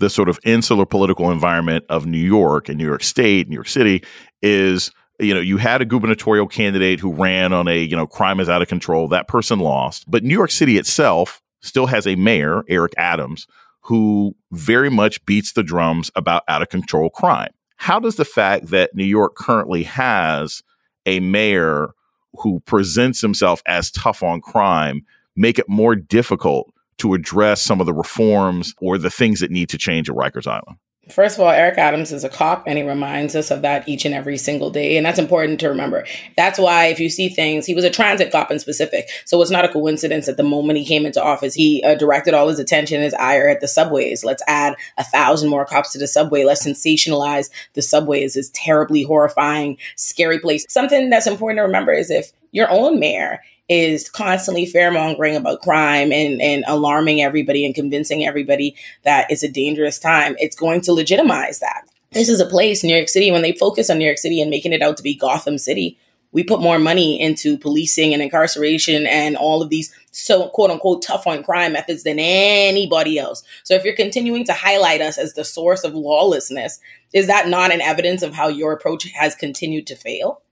the 0.00 0.10
sort 0.10 0.28
of 0.28 0.38
insular 0.44 0.84
political 0.84 1.30
environment 1.30 1.84
of 1.88 2.06
New 2.06 2.18
York 2.18 2.68
and 2.68 2.78
New 2.78 2.86
York 2.86 3.02
State, 3.02 3.48
New 3.48 3.54
York 3.54 3.68
City 3.68 4.02
is 4.42 4.90
you 5.20 5.34
know, 5.34 5.40
you 5.40 5.58
had 5.58 5.82
a 5.82 5.84
gubernatorial 5.84 6.48
candidate 6.48 6.98
who 6.98 7.12
ran 7.12 7.52
on 7.52 7.68
a, 7.68 7.82
you 7.82 7.94
know, 7.94 8.06
crime 8.06 8.40
is 8.40 8.48
out 8.48 8.62
of 8.62 8.68
control. 8.68 9.06
That 9.08 9.28
person 9.28 9.58
lost. 9.58 10.10
But 10.10 10.24
New 10.24 10.32
York 10.32 10.50
City 10.50 10.78
itself 10.78 11.42
still 11.60 11.86
has 11.86 12.06
a 12.06 12.16
mayor, 12.16 12.64
Eric 12.68 12.94
Adams, 12.96 13.46
who 13.82 14.34
very 14.50 14.88
much 14.88 15.24
beats 15.26 15.52
the 15.52 15.62
drums 15.62 16.10
about 16.16 16.42
out 16.48 16.62
of 16.62 16.70
control 16.70 17.10
crime. 17.10 17.50
How 17.76 18.00
does 18.00 18.16
the 18.16 18.24
fact 18.24 18.68
that 18.68 18.94
New 18.94 19.04
York 19.04 19.36
currently 19.36 19.82
has 19.82 20.62
a 21.06 21.20
mayor 21.20 21.90
who 22.34 22.60
presents 22.60 23.20
himself 23.20 23.62
as 23.66 23.90
tough 23.90 24.22
on 24.22 24.40
crime 24.40 25.04
make 25.36 25.58
it 25.58 25.68
more 25.68 25.96
difficult 25.96 26.72
to 27.00 27.14
address 27.14 27.62
some 27.62 27.80
of 27.80 27.86
the 27.86 27.92
reforms 27.92 28.74
or 28.80 28.98
the 28.98 29.10
things 29.10 29.40
that 29.40 29.50
need 29.50 29.68
to 29.70 29.78
change 29.78 30.08
at 30.08 30.16
Rikers 30.16 30.46
Island? 30.46 30.78
First 31.10 31.36
of 31.36 31.42
all, 31.42 31.50
Eric 31.50 31.78
Adams 31.78 32.12
is 32.12 32.24
a 32.24 32.28
cop 32.28 32.64
and 32.66 32.78
he 32.78 32.84
reminds 32.84 33.34
us 33.34 33.50
of 33.50 33.62
that 33.62 33.88
each 33.88 34.04
and 34.04 34.14
every 34.14 34.36
single 34.36 34.70
day. 34.70 34.96
And 34.96 35.04
that's 35.04 35.18
important 35.18 35.58
to 35.60 35.68
remember. 35.68 36.04
That's 36.36 36.58
why 36.58 36.86
if 36.86 37.00
you 37.00 37.08
see 37.08 37.28
things, 37.28 37.66
he 37.66 37.74
was 37.74 37.84
a 37.84 37.90
transit 37.90 38.30
cop 38.30 38.50
in 38.50 38.58
specific. 38.58 39.08
So 39.24 39.40
it's 39.42 39.50
not 39.50 39.64
a 39.64 39.68
coincidence 39.68 40.26
that 40.26 40.36
the 40.36 40.42
moment 40.42 40.78
he 40.78 40.84
came 40.84 41.06
into 41.06 41.22
office, 41.22 41.54
he 41.54 41.82
uh, 41.82 41.96
directed 41.96 42.34
all 42.34 42.48
his 42.48 42.58
attention, 42.58 43.02
his 43.02 43.14
ire 43.14 43.48
at 43.48 43.60
the 43.60 43.68
subways. 43.68 44.24
Let's 44.24 44.42
add 44.46 44.76
a 44.98 45.04
thousand 45.04 45.50
more 45.50 45.64
cops 45.64 45.92
to 45.92 45.98
the 45.98 46.06
subway. 46.06 46.44
Let's 46.44 46.66
sensationalize 46.66 47.50
the 47.74 47.82
subway 47.82 48.22
as 48.22 48.34
this 48.34 48.50
terribly 48.54 49.02
horrifying, 49.02 49.78
scary 49.96 50.38
place. 50.38 50.64
Something 50.68 51.10
that's 51.10 51.26
important 51.26 51.58
to 51.58 51.62
remember 51.62 51.92
is 51.92 52.10
if 52.10 52.30
your 52.52 52.70
own 52.70 53.00
mayor 53.00 53.40
is 53.70 54.10
constantly 54.10 54.66
fearmongering 54.66 55.36
about 55.36 55.62
crime 55.62 56.12
and, 56.12 56.42
and 56.42 56.64
alarming 56.66 57.22
everybody 57.22 57.64
and 57.64 57.72
convincing 57.72 58.26
everybody 58.26 58.74
that 59.04 59.30
it's 59.30 59.44
a 59.44 59.48
dangerous 59.48 59.96
time, 59.96 60.34
it's 60.38 60.56
going 60.56 60.80
to 60.80 60.92
legitimize 60.92 61.60
that. 61.60 61.88
This 62.10 62.28
is 62.28 62.40
a 62.40 62.46
place, 62.46 62.82
New 62.82 62.94
York 62.94 63.08
City, 63.08 63.30
when 63.30 63.42
they 63.42 63.52
focus 63.52 63.88
on 63.88 63.98
New 63.98 64.04
York 64.04 64.18
City 64.18 64.40
and 64.40 64.50
making 64.50 64.72
it 64.72 64.82
out 64.82 64.96
to 64.96 65.04
be 65.04 65.14
Gotham 65.14 65.56
City, 65.56 65.96
we 66.32 66.42
put 66.42 66.60
more 66.60 66.80
money 66.80 67.20
into 67.20 67.56
policing 67.56 68.12
and 68.12 68.20
incarceration 68.20 69.06
and 69.06 69.36
all 69.36 69.62
of 69.62 69.68
these 69.68 69.94
so 70.10 70.48
quote 70.48 70.70
unquote 70.70 71.02
tough 71.02 71.28
on 71.28 71.44
crime 71.44 71.72
methods 71.72 72.02
than 72.02 72.18
anybody 72.18 73.20
else. 73.20 73.44
So 73.62 73.74
if 73.74 73.84
you're 73.84 73.94
continuing 73.94 74.44
to 74.46 74.52
highlight 74.52 75.00
us 75.00 75.16
as 75.16 75.34
the 75.34 75.44
source 75.44 75.84
of 75.84 75.94
lawlessness, 75.94 76.80
is 77.12 77.28
that 77.28 77.48
not 77.48 77.72
an 77.72 77.80
evidence 77.80 78.22
of 78.22 78.34
how 78.34 78.48
your 78.48 78.72
approach 78.72 79.08
has 79.12 79.36
continued 79.36 79.86
to 79.86 79.94
fail? 79.94 80.42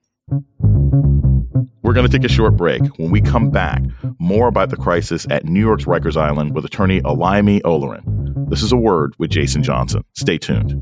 We're 1.89 1.95
going 1.95 2.07
to 2.07 2.13
take 2.13 2.31
a 2.31 2.31
short 2.31 2.55
break. 2.55 2.83
When 2.99 3.11
we 3.11 3.23
come 3.23 3.49
back, 3.49 3.83
more 4.19 4.49
about 4.49 4.69
the 4.69 4.77
crisis 4.77 5.27
at 5.31 5.47
New 5.47 5.59
York's 5.59 5.87
Rikers 5.87 6.19
Island 6.19 6.55
with 6.55 6.67
attorney 6.67 7.01
Olayemi 7.01 7.63
Olurin. 7.63 8.51
This 8.51 8.63
is 8.63 8.73
a 8.73 8.77
word 8.77 9.15
with 9.17 9.31
Jason 9.31 9.63
Johnson. 9.63 10.05
Stay 10.13 10.37
tuned. 10.37 10.73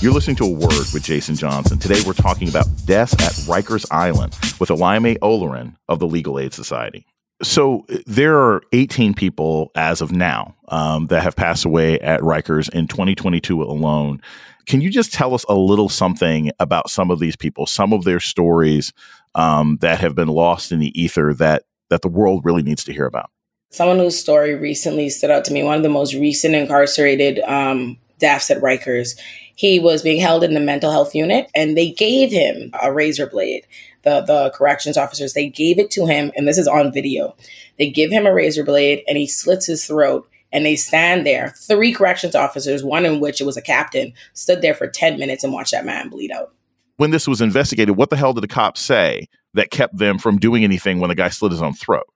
You're 0.00 0.12
listening 0.12 0.34
to 0.38 0.44
a 0.44 0.50
word 0.50 0.86
with 0.92 1.04
Jason 1.04 1.36
Johnson. 1.36 1.78
Today 1.78 2.02
we're 2.04 2.14
talking 2.14 2.48
about 2.48 2.66
deaths 2.84 3.12
at 3.14 3.34
Rikers 3.46 3.86
Island 3.92 4.36
with 4.58 4.70
Olayemi 4.70 5.18
Olurin 5.20 5.76
of 5.88 6.00
the 6.00 6.08
Legal 6.08 6.40
Aid 6.40 6.52
Society. 6.52 7.06
So 7.42 7.86
there 8.06 8.36
are 8.36 8.62
18 8.72 9.14
people 9.14 9.70
as 9.76 10.00
of 10.00 10.10
now 10.10 10.56
um, 10.68 11.06
that 11.06 11.22
have 11.22 11.36
passed 11.36 11.64
away 11.64 12.00
at 12.00 12.20
Rikers 12.20 12.68
in 12.70 12.88
2022 12.88 13.62
alone. 13.62 14.20
Can 14.66 14.80
you 14.80 14.90
just 14.90 15.12
tell 15.12 15.34
us 15.34 15.44
a 15.48 15.54
little 15.54 15.88
something 15.88 16.50
about 16.58 16.90
some 16.90 17.10
of 17.10 17.20
these 17.20 17.36
people, 17.36 17.66
some 17.66 17.92
of 17.92 18.04
their 18.04 18.20
stories 18.20 18.92
um, 19.34 19.78
that 19.80 20.00
have 20.00 20.14
been 20.14 20.28
lost 20.28 20.72
in 20.72 20.80
the 20.80 21.00
ether 21.00 21.32
that 21.34 21.64
that 21.90 22.02
the 22.02 22.08
world 22.08 22.44
really 22.44 22.62
needs 22.62 22.84
to 22.84 22.92
hear 22.92 23.06
about? 23.06 23.30
Someone 23.70 23.98
whose 23.98 24.18
story 24.18 24.54
recently 24.54 25.08
stood 25.08 25.30
out 25.30 25.44
to 25.46 25.52
me. 25.52 25.62
One 25.62 25.76
of 25.76 25.82
the 25.82 25.88
most 25.88 26.14
recent 26.14 26.54
incarcerated 26.54 27.38
um, 27.40 27.98
deaths 28.18 28.50
at 28.50 28.60
Rikers. 28.60 29.18
He 29.58 29.80
was 29.80 30.02
being 30.02 30.20
held 30.20 30.44
in 30.44 30.54
the 30.54 30.60
mental 30.60 30.92
health 30.92 31.16
unit 31.16 31.50
and 31.52 31.76
they 31.76 31.90
gave 31.90 32.30
him 32.30 32.70
a 32.80 32.92
razor 32.92 33.26
blade. 33.26 33.66
The, 34.02 34.20
the 34.20 34.52
corrections 34.54 34.96
officers, 34.96 35.32
they 35.32 35.48
gave 35.48 35.80
it 35.80 35.90
to 35.90 36.06
him, 36.06 36.30
and 36.36 36.46
this 36.46 36.58
is 36.58 36.68
on 36.68 36.92
video. 36.92 37.34
They 37.76 37.90
give 37.90 38.12
him 38.12 38.24
a 38.24 38.32
razor 38.32 38.62
blade 38.62 39.02
and 39.08 39.18
he 39.18 39.26
slits 39.26 39.66
his 39.66 39.84
throat 39.84 40.30
and 40.52 40.64
they 40.64 40.76
stand 40.76 41.26
there. 41.26 41.54
Three 41.56 41.92
corrections 41.92 42.36
officers, 42.36 42.84
one 42.84 43.04
in 43.04 43.18
which 43.18 43.40
it 43.40 43.46
was 43.46 43.56
a 43.56 43.62
captain, 43.62 44.12
stood 44.32 44.62
there 44.62 44.74
for 44.74 44.86
10 44.86 45.18
minutes 45.18 45.42
and 45.42 45.52
watched 45.52 45.72
that 45.72 45.84
man 45.84 46.08
bleed 46.08 46.30
out. 46.30 46.54
When 46.98 47.10
this 47.10 47.26
was 47.26 47.40
investigated, 47.40 47.96
what 47.96 48.10
the 48.10 48.16
hell 48.16 48.34
did 48.34 48.44
the 48.44 48.48
cops 48.48 48.80
say 48.80 49.26
that 49.54 49.72
kept 49.72 49.98
them 49.98 50.20
from 50.20 50.38
doing 50.38 50.62
anything 50.62 51.00
when 51.00 51.08
the 51.08 51.16
guy 51.16 51.30
slit 51.30 51.50
his 51.50 51.62
own 51.62 51.74
throat? 51.74 52.06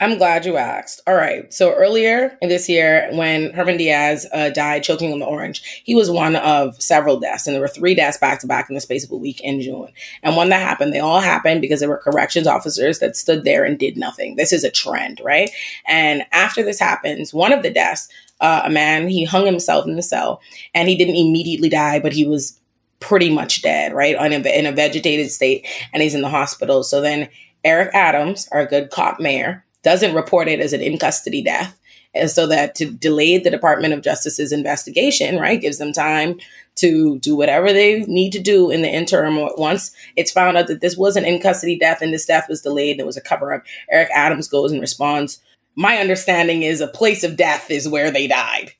I'm 0.00 0.16
glad 0.16 0.46
you 0.46 0.56
asked. 0.56 1.00
All 1.08 1.16
right. 1.16 1.52
So 1.52 1.74
earlier 1.74 2.38
this 2.40 2.68
year, 2.68 3.08
when 3.14 3.52
Herman 3.52 3.78
Diaz 3.78 4.28
uh, 4.32 4.50
died 4.50 4.84
choking 4.84 5.12
on 5.12 5.18
the 5.18 5.26
orange, 5.26 5.82
he 5.82 5.96
was 5.96 6.08
one 6.08 6.36
of 6.36 6.80
several 6.80 7.18
deaths. 7.18 7.46
And 7.46 7.54
there 7.54 7.60
were 7.60 7.66
three 7.66 7.96
deaths 7.96 8.16
back 8.16 8.38
to 8.40 8.46
back 8.46 8.68
in 8.68 8.76
the 8.76 8.80
space 8.80 9.04
of 9.04 9.10
a 9.10 9.16
week 9.16 9.40
in 9.40 9.60
June. 9.60 9.88
And 10.22 10.36
when 10.36 10.50
that 10.50 10.62
happened, 10.62 10.92
they 10.92 11.00
all 11.00 11.20
happened 11.20 11.60
because 11.60 11.80
there 11.80 11.88
were 11.88 11.98
corrections 11.98 12.46
officers 12.46 13.00
that 13.00 13.16
stood 13.16 13.42
there 13.42 13.64
and 13.64 13.76
did 13.76 13.96
nothing. 13.96 14.36
This 14.36 14.52
is 14.52 14.62
a 14.62 14.70
trend, 14.70 15.20
right? 15.24 15.50
And 15.88 16.22
after 16.30 16.62
this 16.62 16.78
happens, 16.78 17.34
one 17.34 17.52
of 17.52 17.64
the 17.64 17.70
deaths, 17.70 18.08
uh, 18.40 18.62
a 18.64 18.70
man, 18.70 19.08
he 19.08 19.24
hung 19.24 19.46
himself 19.46 19.84
in 19.84 19.96
the 19.96 20.02
cell 20.02 20.40
and 20.74 20.88
he 20.88 20.96
didn't 20.96 21.16
immediately 21.16 21.68
die, 21.68 21.98
but 21.98 22.12
he 22.12 22.24
was 22.24 22.56
pretty 23.00 23.30
much 23.30 23.62
dead, 23.62 23.92
right? 23.92 24.14
A, 24.14 24.58
in 24.58 24.66
a 24.66 24.72
vegetated 24.72 25.30
state, 25.30 25.66
and 25.92 26.02
he's 26.02 26.14
in 26.14 26.22
the 26.22 26.28
hospital. 26.28 26.84
So 26.84 27.00
then 27.00 27.28
Eric 27.64 27.94
Adams, 27.94 28.48
our 28.52 28.64
good 28.64 28.90
cop 28.90 29.18
mayor, 29.18 29.64
doesn't 29.82 30.14
report 30.14 30.48
it 30.48 30.60
as 30.60 30.72
an 30.72 30.80
in 30.80 30.98
custody 30.98 31.42
death. 31.42 31.78
And 32.14 32.30
so 32.30 32.46
that 32.46 32.74
to 32.76 32.90
delay 32.90 33.38
the 33.38 33.50
Department 33.50 33.92
of 33.92 34.02
Justice's 34.02 34.50
investigation, 34.50 35.38
right, 35.38 35.60
gives 35.60 35.78
them 35.78 35.92
time 35.92 36.38
to 36.76 37.18
do 37.18 37.36
whatever 37.36 37.72
they 37.72 38.00
need 38.04 38.32
to 38.32 38.40
do 38.40 38.70
in 38.70 38.82
the 38.82 38.88
interim. 38.88 39.36
Once 39.56 39.92
it's 40.16 40.32
found 40.32 40.56
out 40.56 40.68
that 40.68 40.80
this 40.80 40.96
was 40.96 41.16
an 41.16 41.24
in 41.24 41.40
custody 41.40 41.78
death 41.78 42.00
and 42.00 42.12
this 42.12 42.26
death 42.26 42.48
was 42.48 42.62
delayed 42.62 42.92
and 42.92 43.00
it 43.00 43.06
was 43.06 43.16
a 43.16 43.22
cover 43.22 43.52
up, 43.52 43.64
Eric 43.90 44.08
Adams 44.14 44.48
goes 44.48 44.72
and 44.72 44.80
responds. 44.80 45.40
My 45.76 45.98
understanding 45.98 46.62
is 46.62 46.80
a 46.80 46.88
place 46.88 47.22
of 47.22 47.36
death 47.36 47.70
is 47.70 47.88
where 47.88 48.10
they 48.10 48.26
died. 48.26 48.72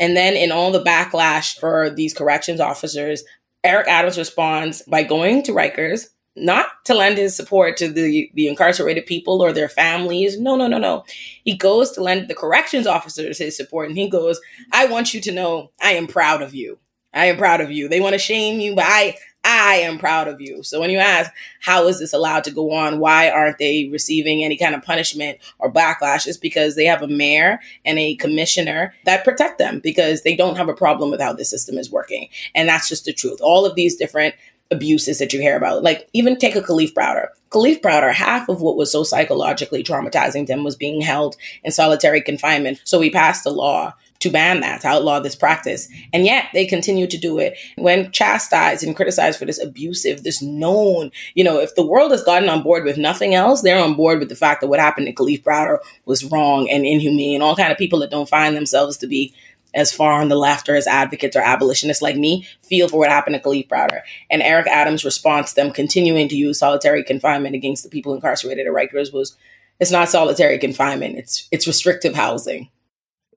And 0.00 0.16
then 0.16 0.34
in 0.34 0.52
all 0.52 0.70
the 0.70 0.82
backlash 0.82 1.58
for 1.58 1.90
these 1.90 2.14
corrections 2.14 2.60
officers, 2.60 3.24
Eric 3.64 3.88
Adams 3.88 4.16
responds 4.16 4.82
by 4.82 5.02
going 5.02 5.42
to 5.42 5.52
Rikers, 5.52 6.06
not 6.40 6.84
to 6.84 6.94
lend 6.94 7.18
his 7.18 7.36
support 7.36 7.76
to 7.78 7.88
the, 7.88 8.30
the 8.34 8.48
incarcerated 8.48 9.06
people 9.06 9.42
or 9.42 9.52
their 9.52 9.68
families. 9.68 10.38
No, 10.38 10.56
no, 10.56 10.66
no, 10.66 10.78
no. 10.78 11.04
He 11.44 11.56
goes 11.56 11.90
to 11.92 12.02
lend 12.02 12.28
the 12.28 12.34
corrections 12.34 12.86
officers 12.86 13.38
his 13.38 13.56
support 13.56 13.88
and 13.88 13.98
he 13.98 14.08
goes, 14.08 14.40
I 14.72 14.86
want 14.86 15.14
you 15.14 15.20
to 15.22 15.32
know 15.32 15.70
I 15.80 15.92
am 15.92 16.06
proud 16.06 16.42
of 16.42 16.54
you. 16.54 16.78
I 17.14 17.26
am 17.26 17.36
proud 17.38 17.60
of 17.60 17.70
you. 17.70 17.88
They 17.88 18.00
want 18.00 18.12
to 18.12 18.18
shame 18.18 18.60
you, 18.60 18.74
but 18.74 18.84
I 18.86 19.16
I 19.44 19.76
am 19.76 19.98
proud 19.98 20.28
of 20.28 20.40
you. 20.40 20.62
So 20.62 20.78
when 20.78 20.90
you 20.90 20.98
ask, 20.98 21.30
how 21.60 21.86
is 21.86 21.98
this 21.98 22.12
allowed 22.12 22.44
to 22.44 22.50
go 22.50 22.72
on? 22.72 22.98
Why 22.98 23.30
aren't 23.30 23.58
they 23.58 23.88
receiving 23.90 24.44
any 24.44 24.58
kind 24.58 24.74
of 24.74 24.82
punishment 24.82 25.38
or 25.58 25.72
backlash? 25.72 26.28
Because 26.40 26.76
they 26.76 26.84
have 26.84 27.02
a 27.02 27.08
mayor 27.08 27.60
and 27.84 27.98
a 27.98 28.16
commissioner 28.16 28.94
that 29.04 29.24
protect 29.24 29.58
them 29.58 29.80
because 29.80 30.22
they 30.22 30.36
don't 30.36 30.56
have 30.56 30.68
a 30.68 30.74
problem 30.74 31.10
with 31.10 31.20
how 31.20 31.32
the 31.32 31.46
system 31.46 31.78
is 31.78 31.90
working. 31.90 32.28
And 32.54 32.68
that's 32.68 32.88
just 32.88 33.06
the 33.06 33.12
truth. 33.12 33.38
All 33.40 33.64
of 33.64 33.74
these 33.74 33.96
different 33.96 34.34
abuses 34.70 35.18
that 35.18 35.32
you 35.32 35.40
hear 35.40 35.56
about. 35.56 35.82
Like 35.82 36.08
even 36.12 36.36
take 36.36 36.56
a 36.56 36.60
Kalief 36.60 36.92
Browder. 36.92 37.28
Kalief 37.50 37.80
Browder, 37.80 38.12
half 38.12 38.48
of 38.48 38.60
what 38.60 38.76
was 38.76 38.92
so 38.92 39.02
psychologically 39.02 39.82
traumatizing 39.82 40.46
to 40.46 40.52
him 40.52 40.64
was 40.64 40.76
being 40.76 41.00
held 41.00 41.36
in 41.64 41.72
solitary 41.72 42.20
confinement. 42.20 42.80
So 42.84 42.98
we 42.98 43.10
passed 43.10 43.46
a 43.46 43.50
law 43.50 43.94
to 44.20 44.30
ban 44.30 44.60
that, 44.60 44.80
to 44.80 44.88
outlaw 44.88 45.20
this 45.20 45.36
practice. 45.36 45.88
And 46.12 46.24
yet 46.24 46.46
they 46.52 46.66
continue 46.66 47.06
to 47.06 47.16
do 47.16 47.38
it. 47.38 47.56
When 47.76 48.10
chastised 48.10 48.84
and 48.84 48.96
criticized 48.96 49.38
for 49.38 49.44
this 49.44 49.62
abusive, 49.62 50.24
this 50.24 50.42
known, 50.42 51.12
you 51.34 51.44
know, 51.44 51.60
if 51.60 51.74
the 51.74 51.86
world 51.86 52.10
has 52.10 52.24
gotten 52.24 52.48
on 52.48 52.62
board 52.62 52.84
with 52.84 52.98
nothing 52.98 53.34
else, 53.34 53.62
they're 53.62 53.82
on 53.82 53.94
board 53.94 54.18
with 54.18 54.28
the 54.28 54.36
fact 54.36 54.60
that 54.60 54.66
what 54.66 54.80
happened 54.80 55.06
to 55.06 55.12
Kalief 55.12 55.42
Browder 55.42 55.78
was 56.04 56.24
wrong 56.24 56.68
and 56.68 56.84
inhumane. 56.84 57.42
All 57.42 57.56
kind 57.56 57.72
of 57.72 57.78
people 57.78 58.00
that 58.00 58.10
don't 58.10 58.28
find 58.28 58.56
themselves 58.56 58.96
to 58.98 59.06
be 59.06 59.32
as 59.74 59.92
far 59.92 60.20
on 60.20 60.28
the 60.28 60.36
left 60.36 60.68
or 60.68 60.74
as 60.74 60.86
advocates 60.86 61.36
or 61.36 61.40
abolitionists 61.40 62.02
like 62.02 62.16
me 62.16 62.46
feel 62.62 62.88
for 62.88 62.98
what 62.98 63.10
happened 63.10 63.34
to 63.34 63.40
Kalief 63.40 63.68
Browder. 63.68 64.00
And 64.30 64.42
Eric 64.42 64.66
Adams' 64.66 65.04
response 65.04 65.50
to 65.50 65.56
them 65.56 65.72
continuing 65.72 66.28
to 66.28 66.36
use 66.36 66.58
solitary 66.58 67.04
confinement 67.04 67.54
against 67.54 67.84
the 67.84 67.90
people 67.90 68.14
incarcerated 68.14 68.66
at 68.66 68.72
Rikers 68.72 69.12
was 69.12 69.36
it's 69.80 69.90
not 69.92 70.08
solitary 70.08 70.58
confinement, 70.58 71.16
it's 71.16 71.48
it's 71.50 71.66
restrictive 71.66 72.14
housing. 72.14 72.70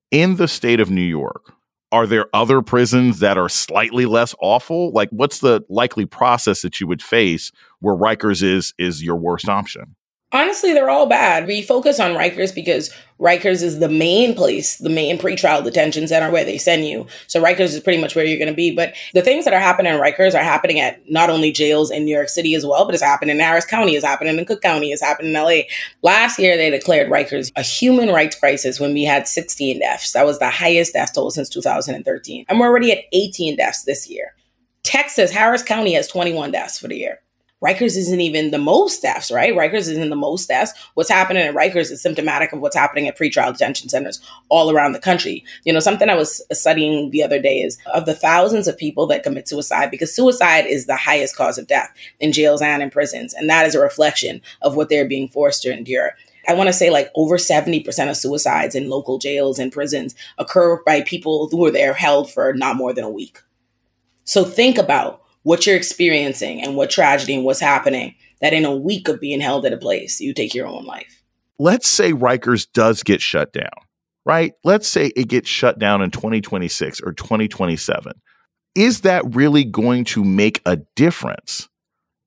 In 0.09 0.37
the 0.37 0.47
state 0.47 0.79
of 0.79 0.89
New 0.89 1.01
York, 1.01 1.53
are 1.91 2.07
there 2.07 2.27
other 2.33 2.61
prisons 2.61 3.19
that 3.19 3.37
are 3.37 3.49
slightly 3.49 4.05
less 4.05 4.33
awful? 4.41 4.91
Like 4.91 5.09
what's 5.09 5.39
the 5.39 5.63
likely 5.69 6.05
process 6.05 6.61
that 6.61 6.79
you 6.79 6.87
would 6.87 7.01
face 7.01 7.51
where 7.79 7.95
Rikers 7.95 8.41
is 8.41 8.73
is 8.77 9.03
your 9.03 9.17
worst 9.17 9.49
option? 9.49 9.95
Honestly, 10.33 10.71
they're 10.73 10.89
all 10.89 11.07
bad. 11.07 11.45
We 11.45 11.61
focus 11.61 11.99
on 11.99 12.11
Rikers 12.11 12.55
because 12.55 12.89
Rikers 13.19 13.61
is 13.61 13.79
the 13.79 13.89
main 13.89 14.33
place, 14.33 14.77
the 14.77 14.89
main 14.89 15.17
pretrial 15.17 15.61
detention 15.61 16.07
center 16.07 16.31
where 16.31 16.45
they 16.45 16.57
send 16.57 16.87
you. 16.87 17.05
So 17.27 17.43
Rikers 17.43 17.73
is 17.73 17.81
pretty 17.81 18.01
much 18.01 18.15
where 18.15 18.23
you're 18.23 18.37
going 18.37 18.47
to 18.47 18.53
be. 18.53 18.73
But 18.73 18.93
the 19.13 19.21
things 19.21 19.43
that 19.43 19.53
are 19.53 19.59
happening 19.59 19.93
in 19.93 19.99
Rikers 19.99 20.33
are 20.33 20.43
happening 20.43 20.79
at 20.79 21.01
not 21.09 21.29
only 21.29 21.51
jails 21.51 21.91
in 21.91 22.05
New 22.05 22.15
York 22.15 22.29
City 22.29 22.55
as 22.55 22.65
well, 22.65 22.85
but 22.85 22.93
it's 22.93 23.03
happening 23.03 23.35
in 23.35 23.41
Harris 23.41 23.65
County, 23.65 23.95
it's 23.95 24.05
happening 24.05 24.37
in 24.37 24.45
Cook 24.45 24.61
County, 24.61 24.91
it's 24.91 25.01
happening 25.01 25.35
in 25.35 25.41
LA. 25.41 25.63
Last 26.01 26.39
year, 26.39 26.55
they 26.55 26.69
declared 26.69 27.09
Rikers 27.09 27.51
a 27.57 27.61
human 27.61 28.09
rights 28.09 28.39
crisis 28.39 28.79
when 28.79 28.93
we 28.93 29.03
had 29.03 29.27
16 29.27 29.79
deaths. 29.79 30.13
That 30.13 30.25
was 30.25 30.39
the 30.39 30.49
highest 30.49 30.93
death 30.93 31.13
toll 31.13 31.29
since 31.31 31.49
2013. 31.49 32.45
And 32.47 32.59
we're 32.59 32.67
already 32.67 32.93
at 32.93 33.03
18 33.11 33.57
deaths 33.57 33.83
this 33.83 34.09
year. 34.09 34.33
Texas, 34.83 35.29
Harris 35.29 35.61
County 35.61 35.93
has 35.93 36.07
21 36.07 36.51
deaths 36.51 36.79
for 36.79 36.87
the 36.87 36.97
year. 36.97 37.19
Rikers 37.63 37.95
isn't 37.95 38.21
even 38.21 38.49
the 38.49 38.57
most 38.57 39.03
deaths, 39.03 39.31
right? 39.31 39.53
Rikers 39.53 39.87
isn't 39.89 40.09
the 40.09 40.15
most 40.15 40.47
deaths. 40.47 40.73
What's 40.95 41.09
happening 41.09 41.43
at 41.43 41.53
Rikers 41.53 41.91
is 41.91 42.01
symptomatic 42.01 42.51
of 42.53 42.59
what's 42.59 42.75
happening 42.75 43.07
at 43.07 43.17
pretrial 43.17 43.51
detention 43.51 43.87
centers 43.87 44.19
all 44.49 44.71
around 44.71 44.93
the 44.93 44.99
country. 44.99 45.43
You 45.63 45.73
know, 45.73 45.79
something 45.79 46.09
I 46.09 46.15
was 46.15 46.41
studying 46.51 47.11
the 47.11 47.23
other 47.23 47.39
day 47.39 47.59
is 47.59 47.77
of 47.93 48.07
the 48.07 48.15
thousands 48.15 48.67
of 48.67 48.77
people 48.77 49.05
that 49.07 49.23
commit 49.23 49.47
suicide, 49.47 49.91
because 49.91 50.13
suicide 50.13 50.65
is 50.65 50.87
the 50.87 50.95
highest 50.95 51.35
cause 51.35 51.59
of 51.59 51.67
death 51.67 51.93
in 52.19 52.31
jails 52.31 52.63
and 52.63 52.81
in 52.81 52.89
prisons. 52.89 53.35
And 53.35 53.47
that 53.49 53.67
is 53.67 53.75
a 53.75 53.79
reflection 53.79 54.41
of 54.63 54.75
what 54.75 54.89
they're 54.89 55.07
being 55.07 55.27
forced 55.27 55.61
to 55.61 55.71
endure. 55.71 56.13
I 56.47 56.55
want 56.55 56.67
to 56.67 56.73
say 56.73 56.89
like 56.89 57.11
over 57.13 57.37
70% 57.37 58.09
of 58.09 58.17
suicides 58.17 58.73
in 58.73 58.89
local 58.89 59.19
jails 59.19 59.59
and 59.59 59.71
prisons 59.71 60.15
occur 60.39 60.81
by 60.83 61.01
people 61.01 61.47
who 61.49 61.63
are 61.65 61.71
there 61.71 61.93
held 61.93 62.31
for 62.31 62.53
not 62.53 62.75
more 62.75 62.93
than 62.93 63.03
a 63.03 63.09
week. 63.09 63.39
So 64.23 64.43
think 64.43 64.79
about 64.79 65.20
what 65.43 65.65
you're 65.65 65.75
experiencing 65.75 66.61
and 66.61 66.75
what 66.75 66.89
tragedy 66.89 67.35
and 67.35 67.45
what's 67.45 67.59
happening 67.59 68.15
that 68.41 68.53
in 68.53 68.65
a 68.65 68.75
week 68.75 69.07
of 69.07 69.19
being 69.19 69.41
held 69.41 69.65
at 69.65 69.73
a 69.73 69.77
place, 69.77 70.19
you 70.19 70.33
take 70.33 70.53
your 70.53 70.67
own 70.67 70.85
life. 70.85 71.23
Let's 71.59 71.87
say 71.87 72.11
Rikers 72.11 72.67
does 72.73 73.03
get 73.03 73.21
shut 73.21 73.53
down, 73.53 73.69
right? 74.25 74.53
Let's 74.63 74.87
say 74.87 75.07
it 75.15 75.27
gets 75.27 75.47
shut 75.47 75.77
down 75.79 76.01
in 76.01 76.11
2026 76.11 77.01
or 77.01 77.13
2027. 77.13 78.13
Is 78.73 79.01
that 79.01 79.35
really 79.35 79.63
going 79.63 80.05
to 80.05 80.23
make 80.23 80.61
a 80.65 80.77
difference 80.95 81.69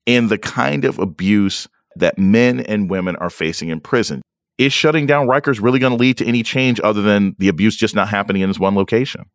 in 0.05 0.27
the 0.27 0.37
kind 0.37 0.85
of 0.85 0.99
abuse 0.99 1.67
that 1.95 2.17
men 2.17 2.59
and 2.61 2.89
women 2.89 3.15
are 3.17 3.29
facing 3.29 3.69
in 3.69 3.79
prison? 3.79 4.21
Is 4.57 4.71
shutting 4.71 5.05
down 5.05 5.27
Rikers 5.27 5.61
really 5.61 5.79
going 5.79 5.91
to 5.91 5.99
lead 5.99 6.17
to 6.19 6.25
any 6.25 6.43
change 6.43 6.79
other 6.81 7.01
than 7.01 7.35
the 7.39 7.49
abuse 7.49 7.75
just 7.75 7.95
not 7.95 8.07
happening 8.07 8.41
in 8.41 8.49
this 8.49 8.59
one 8.59 8.75
location? 8.75 9.25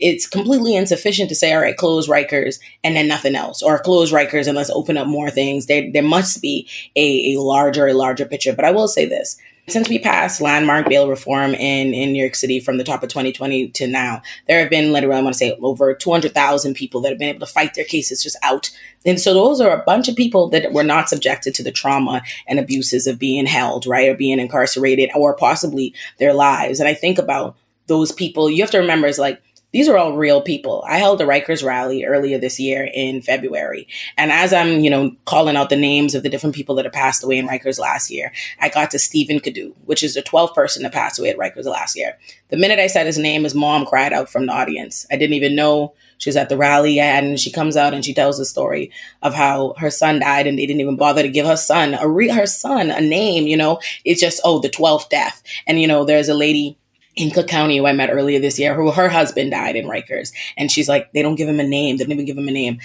It's 0.00 0.26
completely 0.26 0.74
insufficient 0.74 1.28
to 1.28 1.34
say, 1.34 1.52
all 1.52 1.60
right, 1.60 1.76
close 1.76 2.08
Rikers 2.08 2.58
and 2.82 2.96
then 2.96 3.06
nothing 3.06 3.36
else, 3.36 3.62
or 3.62 3.78
close 3.78 4.12
Rikers 4.12 4.46
and 4.46 4.56
let's 4.56 4.70
open 4.70 4.96
up 4.96 5.06
more 5.06 5.30
things. 5.30 5.66
There, 5.66 5.90
there 5.92 6.02
must 6.02 6.40
be 6.40 6.68
a, 6.96 7.34
a 7.34 7.40
larger, 7.40 7.86
a 7.86 7.94
larger 7.94 8.24
picture. 8.24 8.54
But 8.54 8.64
I 8.64 8.70
will 8.70 8.88
say 8.88 9.06
this. 9.06 9.36
Since 9.68 9.88
we 9.88 10.00
passed 10.00 10.40
landmark 10.40 10.88
bail 10.88 11.08
reform 11.08 11.54
in, 11.54 11.94
in 11.94 12.12
New 12.12 12.20
York 12.20 12.34
City 12.34 12.58
from 12.58 12.78
the 12.78 12.82
top 12.82 13.04
of 13.04 13.08
2020 13.10 13.68
to 13.68 13.86
now, 13.86 14.20
there 14.48 14.58
have 14.58 14.70
been 14.70 14.92
literally, 14.92 15.16
I 15.16 15.22
want 15.22 15.34
to 15.34 15.38
say, 15.38 15.56
over 15.60 15.94
200,000 15.94 16.74
people 16.74 17.00
that 17.02 17.10
have 17.10 17.18
been 17.18 17.28
able 17.28 17.46
to 17.46 17.52
fight 17.52 17.74
their 17.74 17.84
cases 17.84 18.22
just 18.22 18.36
out. 18.42 18.70
And 19.06 19.20
so 19.20 19.32
those 19.32 19.60
are 19.60 19.70
a 19.70 19.84
bunch 19.84 20.08
of 20.08 20.16
people 20.16 20.48
that 20.48 20.72
were 20.72 20.82
not 20.82 21.08
subjected 21.08 21.54
to 21.54 21.62
the 21.62 21.70
trauma 21.70 22.22
and 22.48 22.58
abuses 22.58 23.06
of 23.06 23.20
being 23.20 23.46
held, 23.46 23.86
right, 23.86 24.08
or 24.08 24.14
being 24.14 24.40
incarcerated, 24.40 25.10
or 25.14 25.36
possibly 25.36 25.94
their 26.18 26.34
lives. 26.34 26.80
And 26.80 26.88
I 26.88 26.94
think 26.94 27.18
about 27.18 27.56
those 27.86 28.10
people, 28.10 28.50
you 28.50 28.62
have 28.62 28.70
to 28.70 28.78
remember, 28.78 29.06
is 29.06 29.18
like, 29.18 29.40
these 29.72 29.88
are 29.88 29.96
all 29.96 30.16
real 30.16 30.42
people. 30.42 30.84
I 30.86 30.98
held 30.98 31.20
a 31.20 31.24
Rikers 31.24 31.64
rally 31.64 32.04
earlier 32.04 32.38
this 32.38 32.58
year 32.58 32.90
in 32.92 33.22
February. 33.22 33.86
And 34.16 34.32
as 34.32 34.52
I'm, 34.52 34.80
you 34.80 34.90
know, 34.90 35.14
calling 35.26 35.56
out 35.56 35.70
the 35.70 35.76
names 35.76 36.14
of 36.14 36.22
the 36.22 36.28
different 36.28 36.56
people 36.56 36.74
that 36.76 36.84
have 36.84 36.92
passed 36.92 37.22
away 37.22 37.38
in 37.38 37.46
Rikers 37.46 37.78
last 37.78 38.10
year, 38.10 38.32
I 38.60 38.68
got 38.68 38.90
to 38.90 38.98
Stephen 38.98 39.38
Khadu, 39.38 39.74
which 39.84 40.02
is 40.02 40.14
the 40.14 40.22
12th 40.22 40.54
person 40.54 40.82
to 40.82 40.90
pass 40.90 41.18
away 41.18 41.30
at 41.30 41.38
Rikers 41.38 41.66
last 41.66 41.96
year. 41.96 42.18
The 42.48 42.56
minute 42.56 42.78
I 42.78 42.88
said 42.88 43.06
his 43.06 43.18
name, 43.18 43.44
his 43.44 43.54
mom 43.54 43.86
cried 43.86 44.12
out 44.12 44.28
from 44.28 44.46
the 44.46 44.52
audience. 44.52 45.06
I 45.10 45.16
didn't 45.16 45.34
even 45.34 45.54
know 45.54 45.94
she 46.18 46.28
was 46.28 46.36
at 46.36 46.50
the 46.50 46.56
rally 46.56 47.00
and 47.00 47.40
she 47.40 47.50
comes 47.50 47.76
out 47.76 47.94
and 47.94 48.04
she 48.04 48.12
tells 48.12 48.36
the 48.36 48.44
story 48.44 48.90
of 49.22 49.34
how 49.34 49.74
her 49.78 49.90
son 49.90 50.18
died 50.20 50.46
and 50.46 50.58
they 50.58 50.66
didn't 50.66 50.82
even 50.82 50.96
bother 50.96 51.22
to 51.22 51.28
give 51.28 51.46
her 51.46 51.56
son 51.56 51.94
a 51.94 52.06
re- 52.06 52.28
her 52.28 52.46
son 52.46 52.90
a 52.90 53.00
name, 53.00 53.46
you 53.46 53.56
know. 53.56 53.80
It's 54.04 54.20
just, 54.20 54.40
oh, 54.44 54.58
the 54.58 54.68
12th 54.68 55.08
death. 55.08 55.42
And, 55.66 55.80
you 55.80 55.88
know, 55.88 56.04
there's 56.04 56.28
a 56.28 56.34
lady 56.34 56.76
in 57.20 57.30
Cook 57.30 57.48
County 57.48 57.76
who 57.76 57.86
I 57.86 57.92
met 57.92 58.10
earlier 58.10 58.40
this 58.40 58.58
year, 58.58 58.74
who 58.74 58.90
her 58.90 59.08
husband 59.08 59.50
died 59.50 59.76
in 59.76 59.86
Rikers. 59.86 60.32
And 60.56 60.72
she's 60.72 60.88
like, 60.88 61.12
they 61.12 61.22
don't 61.22 61.34
give 61.34 61.48
him 61.48 61.60
a 61.60 61.66
name. 61.66 61.96
They 61.96 62.04
don't 62.04 62.12
even 62.12 62.24
give 62.24 62.38
him 62.38 62.48
a 62.48 62.52
name. 62.52 62.80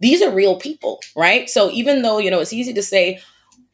These 0.00 0.20
are 0.20 0.30
real 0.30 0.56
people, 0.56 1.00
right? 1.16 1.48
So 1.48 1.70
even 1.70 2.02
though, 2.02 2.18
you 2.18 2.30
know, 2.30 2.40
it's 2.40 2.52
easy 2.52 2.74
to 2.74 2.82
say, 2.82 3.20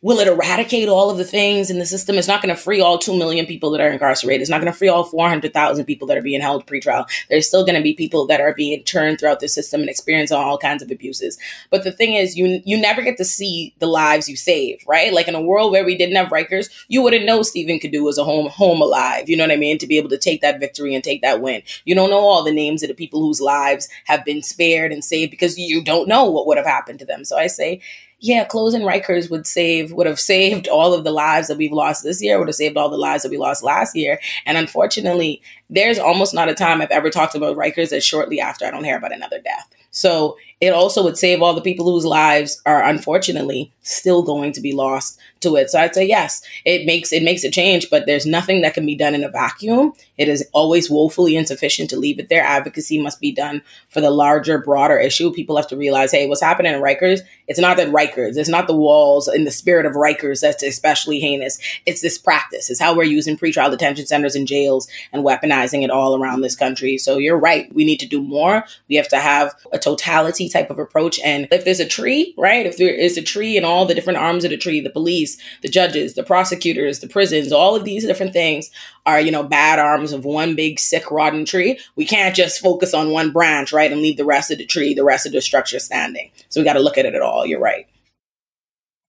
Will 0.01 0.21
it 0.21 0.29
eradicate 0.29 0.89
all 0.89 1.11
of 1.11 1.19
the 1.19 1.25
things 1.25 1.71
in 1.71 1.81
the 1.81 1.87
system? 1.87 2.17
It's 2.17 2.29
not 2.29 2.41
going 2.41 2.55
to 2.55 2.61
free 2.61 2.81
all 2.81 2.99
2 2.99 3.19
million 3.19 3.47
people 3.47 3.73
that 3.73 3.81
are 3.81 3.91
incarcerated. 3.91 4.43
It's 4.43 4.51
not 4.51 4.61
going 4.61 4.73
to 4.73 4.79
free 4.79 4.87
all 4.87 5.03
400,000 5.03 5.85
people 5.87 6.07
that 6.07 6.17
are 6.17 6.23
being 6.23 6.41
held 6.41 6.69
pretrial. 6.69 7.05
There's 7.29 7.49
still 7.49 7.65
going 7.65 7.75
to 7.75 7.83
be 7.83 7.95
people 7.95 8.25
that 8.29 8.41
are 8.41 8.55
being 8.55 8.85
turned 8.85 9.19
throughout 9.19 9.41
the 9.41 9.49
system 9.49 9.81
and 9.81 9.91
experiencing 9.91 10.37
all 10.37 10.57
kinds 10.57 10.85
of 10.85 10.93
abuses. 10.93 11.37
But 11.71 11.83
the 11.83 11.91
thing 11.91 12.15
is, 12.15 12.37
you 12.37 12.63
you 12.65 12.81
never 12.81 13.03
get 13.03 13.17
to 13.17 13.25
see 13.25 13.75
the 13.81 13.89
lives 13.89 14.29
you 14.29 14.37
save, 14.37 14.85
right? 14.87 15.13
Like 15.13 15.27
in 15.27 15.35
a 15.35 15.43
world 15.43 15.73
where 15.73 15.85
we 15.85 15.99
didn't 15.99 16.15
have 16.15 16.29
Rikers, 16.29 16.71
you 16.87 17.03
wouldn't 17.03 17.27
know 17.27 17.43
Stephen 17.43 17.81
Khadu 17.81 18.05
was 18.05 18.19
a 18.19 18.25
home 18.25 18.49
home 18.51 18.81
alive. 18.81 19.29
You 19.29 19.37
know 19.37 19.45
what 19.45 19.53
I 19.53 19.57
mean? 19.57 19.79
To 19.79 19.87
be 19.89 19.99
able 19.99 20.11
to 20.11 20.19
take 20.19 20.43
that 20.43 20.61
victory 20.61 20.95
and 20.95 21.03
take 21.03 21.23
that 21.23 21.41
win. 21.41 21.63
You 21.85 21.97
don't 21.97 22.11
know 22.11 22.21
all 22.21 22.45
the 22.45 22.53
names 22.53 22.85
of 22.85 22.89
the 22.89 22.95
people 22.95 23.21
whose 23.21 23.41
lives 23.41 23.89
have 24.05 24.25
been 24.25 24.43
spared 24.43 24.93
and 24.93 25.03
saved 25.03 25.33
because 25.33 25.59
you 25.59 25.83
don't 25.83 26.07
know 26.07 26.25
what 26.25 26.47
would 26.47 26.57
have 26.57 26.67
happened 26.67 27.01
to 27.01 27.05
them. 27.05 27.25
So 27.25 27.37
I 27.37 27.49
say 27.49 27.81
yeah, 28.21 28.45
closing 28.45 28.83
Rikers 28.83 29.31
would 29.31 29.47
save 29.47 29.93
would 29.93 30.07
have 30.07 30.19
saved 30.19 30.67
all 30.67 30.93
of 30.93 31.05
the 31.05 31.13
lives 31.13 31.47
that 31.49 31.57
we've 31.57 31.73
lost 31.73 32.03
this 32.03 32.23
year, 32.23 32.39
would 32.39 32.49
have 32.49 32.55
saved 32.55 32.77
all 32.77 32.89
the 32.89 32.97
lives 32.97 33.23
that 33.23 33.31
we 33.31 33.39
lost 33.39 33.63
last 33.63 33.95
year. 33.95 34.19
And 34.45 34.59
unfortunately, 34.59 35.41
there's 35.71 35.99
almost 35.99 36.35
not 36.35 36.49
a 36.49 36.55
time 36.55 36.81
I've 36.81 36.91
ever 36.91 37.11
talked 37.11 37.37
about 37.37 37.57
Rikers 37.57 37.91
that 37.91 38.03
shortly 38.03 38.41
after 38.41 38.67
I 38.67 38.71
don't 38.71 38.85
hear 38.85 38.97
about 38.97 39.15
another 39.15 39.41
death. 39.41 39.69
So 39.91 40.37
it 40.61 40.73
also 40.73 41.05
would 41.05 41.17
save 41.17 41.41
all 41.41 41.55
the 41.55 41.61
people 41.61 41.91
whose 41.91 42.05
lives 42.05 42.61
are 42.67 42.83
unfortunately 42.83 43.73
still 43.83 44.23
going 44.23 44.53
to 44.53 44.61
be 44.61 44.73
lost 44.73 45.19
to 45.41 45.57
it. 45.57 45.71
So 45.71 45.79
I'd 45.79 45.95
say 45.95 46.07
yes, 46.07 46.43
it 46.65 46.85
makes 46.85 47.13
it 47.13 47.23
makes 47.23 47.45
a 47.45 47.51
change, 47.51 47.89
but 47.91 48.07
there's 48.07 48.27
nothing 48.27 48.63
that 48.63 48.75
can 48.75 48.85
be 48.85 48.97
done 48.97 49.15
in 49.15 49.25
a 49.25 49.31
vacuum. 49.31 49.93
It 50.17 50.29
is 50.29 50.47
always 50.53 50.91
woefully 50.91 51.37
insufficient 51.37 51.91
to 51.91 51.97
leave 51.97 52.19
it 52.19 52.29
there. 52.29 52.43
Advocacy 52.43 53.01
must 53.01 53.21
be 53.21 53.33
done 53.33 53.63
for 53.89 54.01
the 54.01 54.11
larger, 54.11 54.59
broader 54.59 54.99
issue. 54.99 55.33
People 55.33 55.57
have 55.57 55.69
to 55.69 55.77
realize, 55.77 56.11
hey, 56.11 56.29
what's 56.29 56.43
happening 56.43 56.75
in 56.75 56.83
Rikers? 56.83 57.21
It's 57.47 57.61
not 57.61 57.77
that 57.77 57.89
Rikers, 57.89 58.37
it's 58.37 58.49
not 58.49 58.67
the 58.67 58.77
walls 58.77 59.29
in 59.29 59.45
the 59.45 59.51
spirit 59.51 59.87
of 59.87 59.93
Rikers 59.93 60.41
that's 60.41 60.63
especially 60.63 61.21
heinous. 61.21 61.59
It's 61.87 62.03
this 62.03 62.19
practice. 62.19 62.69
It's 62.69 62.81
how 62.81 62.97
we're 62.97 63.05
using 63.05 63.39
pretrial 63.39 63.71
detention 63.71 64.07
centers 64.07 64.35
and 64.35 64.47
jails 64.47 64.89
and 65.13 65.25
weaponizing 65.25 65.85
it 65.85 65.91
all 65.91 66.21
around 66.21 66.41
this 66.41 66.57
country. 66.57 66.99
So 66.99 67.19
you're 67.19 67.39
right. 67.39 67.73
We 67.73 67.85
need 67.85 68.01
to 68.01 68.07
do 68.07 68.23
more. 68.23 68.65
We 68.89 68.97
have 68.97 69.09
to 69.09 69.19
have 69.19 69.55
a 69.73 69.79
totality 69.79 70.48
type 70.49 70.71
of 70.71 70.79
approach. 70.79 71.19
And 71.21 71.49
if 71.51 71.65
there's 71.65 71.81
a 71.81 71.87
tree, 71.87 72.35
right? 72.37 72.67
If 72.67 72.77
there 72.77 72.93
is 72.93 73.17
a 73.17 73.23
tree 73.23 73.57
and 73.57 73.67
all 73.67 73.87
the 73.87 73.95
different 73.95 74.19
arms 74.19 74.45
of 74.45 74.51
the 74.51 74.57
tree, 74.57 74.81
the 74.81 74.91
police, 74.91 75.39
the 75.63 75.69
judges, 75.69 76.15
the 76.15 76.23
prosecutors, 76.23 77.01
the 77.01 77.09
prisons, 77.09 77.53
all 77.53 77.75
of 77.77 77.85
these 77.85 78.07
different 78.07 78.33
things 78.33 78.71
are, 79.07 79.21
you 79.21 79.31
know, 79.31 79.43
bad 79.43 79.79
arms 79.79 80.13
of 80.13 80.25
one 80.25 80.55
big 80.55 80.79
sick 80.79 81.11
rotten 81.11 81.45
tree. 81.45 81.79
We 81.97 82.05
can't 82.05 82.35
just 82.35 82.61
focus 82.61 82.95
on 82.95 83.11
one 83.11 83.33
branch, 83.33 83.73
right? 83.73 83.91
And 83.91 84.01
leave 84.01 84.17
the 84.17 84.25
rest 84.25 84.51
of 84.51 84.59
the 84.59 84.67
tree, 84.67 84.95
the 84.95 85.05
rest 85.05 85.27
of 85.27 85.33
the 85.33 85.41
structure 85.41 85.79
standing. 85.79 86.31
So 86.49 86.61
we 86.61 86.65
got 86.65 86.75
to 86.75 86.81
look 86.81 86.99
at 86.99 87.07
it 87.07 87.15
at 87.15 87.23
all. 87.23 87.47
You're 87.47 87.61
right. 87.61 87.87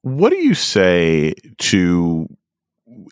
What 0.02 0.30
do 0.30 0.38
you 0.38 0.54
say 0.54 1.34
to 1.58 2.28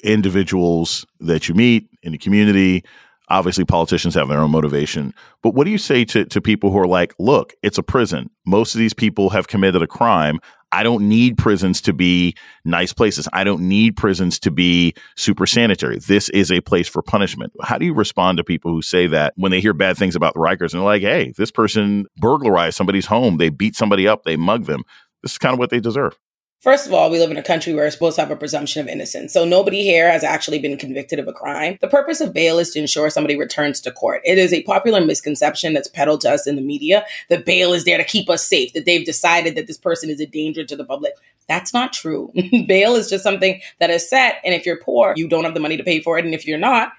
individuals 0.03 1.05
that 1.19 1.50
you 1.50 1.55
meet 1.55 1.89
in 2.01 2.12
the 2.12 2.17
community 2.17 2.84
obviously 3.29 3.65
politicians 3.65 4.15
have 4.15 4.27
their 4.27 4.39
own 4.39 4.51
motivation 4.51 5.13
but 5.43 5.53
what 5.53 5.65
do 5.65 5.72
you 5.72 5.77
say 5.77 6.05
to, 6.05 6.25
to 6.25 6.41
people 6.41 6.72
who 6.72 6.79
are 6.79 6.88
like 6.88 7.13
look 7.19 7.53
it's 7.63 7.77
a 7.77 7.84
prison. 7.84 8.29
Most 8.46 8.75
of 8.75 8.79
these 8.79 8.93
people 8.93 9.29
have 9.31 9.48
committed 9.48 9.81
a 9.81 9.88
crime. 9.88 10.39
I 10.72 10.84
don't 10.84 11.07
need 11.07 11.38
prisons 11.38 11.81
to 11.81 11.93
be 11.93 12.36
nice 12.65 12.91
places. 12.91 13.27
I 13.31 13.43
don't 13.43 13.67
need 13.67 13.96
prisons 13.96 14.38
to 14.39 14.51
be 14.51 14.93
super 15.15 15.46
sanitary. 15.46 16.00
This 16.00 16.29
is 16.29 16.51
a 16.51 16.62
place 16.62 16.88
for 16.88 17.01
punishment. 17.01 17.53
How 17.62 17.77
do 17.77 17.86
you 17.86 17.93
respond 17.93 18.38
to 18.38 18.43
people 18.43 18.72
who 18.72 18.81
say 18.81 19.07
that 19.07 19.34
when 19.38 19.51
they 19.51 19.62
hear 19.62 19.74
bad 19.74 19.98
things 19.98 20.15
about 20.15 20.34
the 20.34 20.39
rikers 20.39 20.74
and 20.74 20.81
they're 20.81 20.81
like 20.81 21.01
hey 21.01 21.34
this 21.38 21.51
person 21.51 22.05
burglarized 22.17 22.77
somebody's 22.77 23.05
home. 23.05 23.38
They 23.38 23.50
beat 23.50 23.75
somebody 23.75 24.07
up. 24.07 24.24
They 24.24 24.38
mug 24.38 24.65
them. 24.65 24.84
This 25.24 25.34
is 25.34 25.38
kind 25.38 25.53
of 25.53 25.60
what 25.60 25.69
they 25.69 25.79
deserve 25.79 26.17
First 26.60 26.88
of 26.88 26.94
all, 26.94 27.12
we 27.12 27.20
live 27.20 27.29
in 27.29 27.38
a 27.38 27.44
country 27.44 27.72
where 27.72 27.86
we're 27.86 27.92
supposed 27.92 28.16
to 28.16 28.22
have 28.22 28.31
a 28.31 28.36
presumption 28.36 28.81
of 28.81 28.88
innocence. 28.88 29.31
So 29.31 29.46
nobody 29.46 29.84
here 29.84 30.12
has 30.12 30.24
actually 30.24 30.58
been 30.58 30.75
convicted 30.75 31.20
of 31.20 31.27
a 31.27 31.34
crime. 31.34 31.77
The 31.81 31.88
purpose 31.88 32.20
of 32.20 32.34
bail 32.34 32.58
is 32.58 32.72
to 32.72 32.79
ensure 32.79 33.12
somebody 33.12 33.38
returns 33.38 33.79
to 33.81 33.92
court. 33.92 34.22
It 34.25 34.40
is 34.40 34.51
a 34.51 34.64
popular 34.64 35.00
misconception 35.05 35.75
that's 35.75 35.88
peddled 35.88 36.22
to 36.22 36.31
us 36.31 36.48
in 36.48 36.55
the 36.55 36.64
media 36.64 37.05
that 37.29 37.46
bail 37.46 37.74
is 37.74 37.86
there 37.86 38.00
to 38.00 38.03
keep 38.03 38.27
us 38.27 38.44
safe, 38.44 38.74
that 38.74 38.86
they've 38.86 39.05
decided 39.05 39.55
that 39.55 39.68
this 39.68 39.77
person 39.77 40.10
is 40.10 40.20
a 40.20 40.25
danger 40.25 40.64
to 40.64 40.75
the 40.75 40.84
public. 40.84 41.14
That's 41.48 41.75
not 41.75 41.94
true. 41.94 42.34
bail 42.68 42.96
is 42.96 43.08
just 43.08 43.24
something 43.24 43.62
that 43.79 43.92
is 43.92 44.10
set. 44.10 44.42
And 44.44 44.55
if 44.55 44.66
you're 44.66 44.81
poor, 44.81 45.14
you 45.16 45.27
don't 45.27 45.44
have 45.44 45.53
the 45.53 45.60
money 45.60 45.77
to 45.77 45.84
pay 45.84 46.01
for 46.01 46.18
it. 46.18 46.25
And 46.25 46.34
if 46.34 46.48
you're 46.48 46.58
not, 46.58 46.92